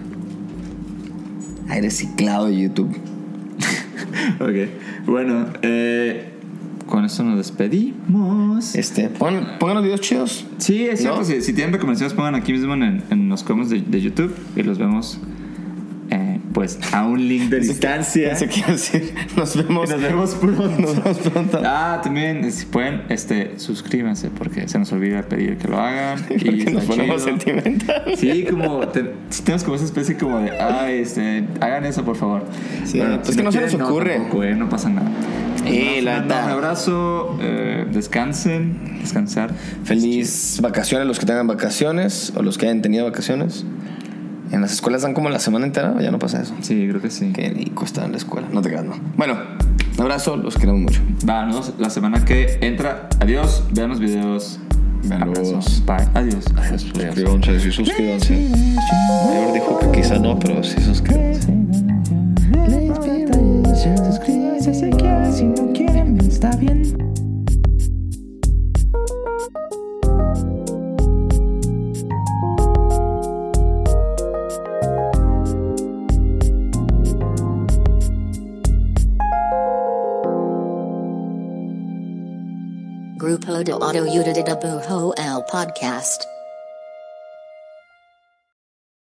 aire 1.70 1.90
ciclado 1.92 2.48
de 2.48 2.60
YouTube. 2.60 2.96
Ok, 4.40 4.70
bueno, 5.06 5.48
eh, 5.62 6.30
con 6.86 7.06
esto 7.06 7.24
nos 7.24 7.38
despedimos. 7.38 8.76
Este, 8.76 9.10
pon, 9.10 9.46
pongan 9.60 9.76
los 9.76 9.84
videos 9.84 10.02
chidos. 10.02 10.46
Sí, 10.58 10.86
es 10.86 11.08
si, 11.24 11.42
si 11.42 11.54
tienen 11.54 11.74
recomendaciones 11.74 12.14
pongan 12.14 12.36
aquí 12.36 12.52
mismo 12.52 12.74
en, 12.74 13.04
en 13.10 13.30
los 13.30 13.44
comments 13.44 13.70
de, 13.70 13.82
de 13.82 14.02
YouTube 14.02 14.36
y 14.56 14.64
los 14.64 14.78
vemos 14.78 15.20
pues 16.56 16.80
a 16.94 17.04
un 17.06 17.28
link 17.28 17.50
de 17.50 17.60
distancia. 17.60 18.28
Iba 18.30 18.68
a 18.68 18.72
decir, 18.72 19.14
nos 19.36 19.56
vemos. 19.58 19.90
nos 19.90 20.02
vemos 20.02 20.36
pronto. 20.36 20.68
Nos 20.80 20.96
vemos 21.04 21.18
pronto. 21.20 21.62
Ah, 21.64 22.00
también, 22.02 22.50
si 22.52 22.66
pueden, 22.66 23.04
este, 23.10 23.60
suscríbanse 23.60 24.30
porque 24.30 24.68
se 24.70 24.80
nos 24.80 24.92
olvida 24.94 25.22
pedir 25.24 25.58
que 25.58 25.68
lo 25.68 25.78
hagan. 25.78 26.18
Y 26.30 26.64
nos 26.72 26.86
ponemos 26.86 27.22
sentimentales. 27.24 28.20
Sí, 28.20 28.46
como 28.50 28.88
te- 28.88 29.12
tenemos 29.44 29.64
como 29.66 29.76
esa 29.76 29.86
especie 29.86 30.16
como 30.18 30.40
de, 30.40 30.52
ay, 30.58 31.00
este, 31.00 31.44
hagan 31.60 31.84
eso 31.86 32.04
por 32.06 32.16
favor. 32.16 32.46
Sí, 32.86 33.02
pues 33.24 33.36
que 33.36 33.44
no 33.44 33.52
se 33.52 33.62
nos 33.62 33.74
ocurre. 33.74 34.16
tampoco, 34.16 34.44
eh, 34.44 34.56
no 34.56 34.70
pasa 34.70 34.90
nada. 34.90 35.10
Eh, 35.66 36.02
la 36.04 36.18
abrazo, 36.18 36.28
neta. 36.28 36.46
Un 36.46 36.52
abrazo, 36.52 37.40
eh, 37.42 37.86
descansen, 37.92 39.00
descansar. 39.02 39.52
Feliz 39.84 40.60
vacaciones 40.62 41.06
los 41.06 41.20
que 41.20 41.26
tengan 41.26 41.48
vacaciones 41.48 42.32
o 42.36 42.42
los 42.44 42.58
que 42.58 42.68
hayan 42.68 42.82
tenido 42.82 43.04
vacaciones. 43.04 43.66
En 44.56 44.62
las 44.62 44.72
escuelas 44.72 45.02
dan 45.02 45.14
como 45.14 45.30
la 45.30 45.40
semana 45.40 45.66
entera, 45.66 45.94
¿o 45.98 46.00
ya 46.00 46.12
no 46.12 46.18
pasa 46.18 46.42
eso. 46.42 46.56
Sí, 46.62 46.88
creo 46.88 47.02
que 47.02 47.10
sí. 47.10 47.34
Que 47.34 47.52
ni 47.52 47.66
cuesta 47.66 48.06
en 48.06 48.12
la 48.12 48.18
escuela, 48.18 48.48
no 48.54 48.62
te 48.62 48.70
creas, 48.70 48.86
no. 48.86 48.94
Bueno, 49.18 49.38
un 49.98 50.02
abrazo, 50.02 50.38
los 50.38 50.56
queremos 50.56 50.80
mucho. 50.80 51.02
Vámonos 51.26 51.74
la 51.78 51.90
semana 51.90 52.24
que 52.24 52.58
entra. 52.62 53.10
Adiós, 53.20 53.66
vean 53.74 53.90
los 53.90 54.00
videos. 54.00 54.62
Veanlos. 55.04 55.40
Abrazo. 55.40 55.84
Bye. 55.86 56.08
Adiós. 56.14 56.46
Adiós. 56.56 56.86
Adiós. 56.96 57.16
Suscríbanse, 57.16 57.60
sí, 57.60 57.72
suscríbanse. 57.72 58.50
Mayor 59.28 59.54
dijo 59.54 59.80
que 59.80 59.92
quizá 59.92 60.20
no, 60.20 60.40
pero 60.40 60.64
sí 60.64 60.80
suscríbanse. 60.80 61.54
Suscríbase 64.06 64.74
si 64.74 64.90
quieren, 64.92 65.34
si 65.34 65.44
no 65.44 65.74
quieren, 65.74 66.18
está 66.22 66.56
bien. 66.56 67.15
Grupo 83.64 83.92
de 83.92 84.00
Auto 84.00 84.12
Udida 84.12 84.56
Bujo 84.56 85.14
El 85.16 85.44
Podcast. 85.46 86.35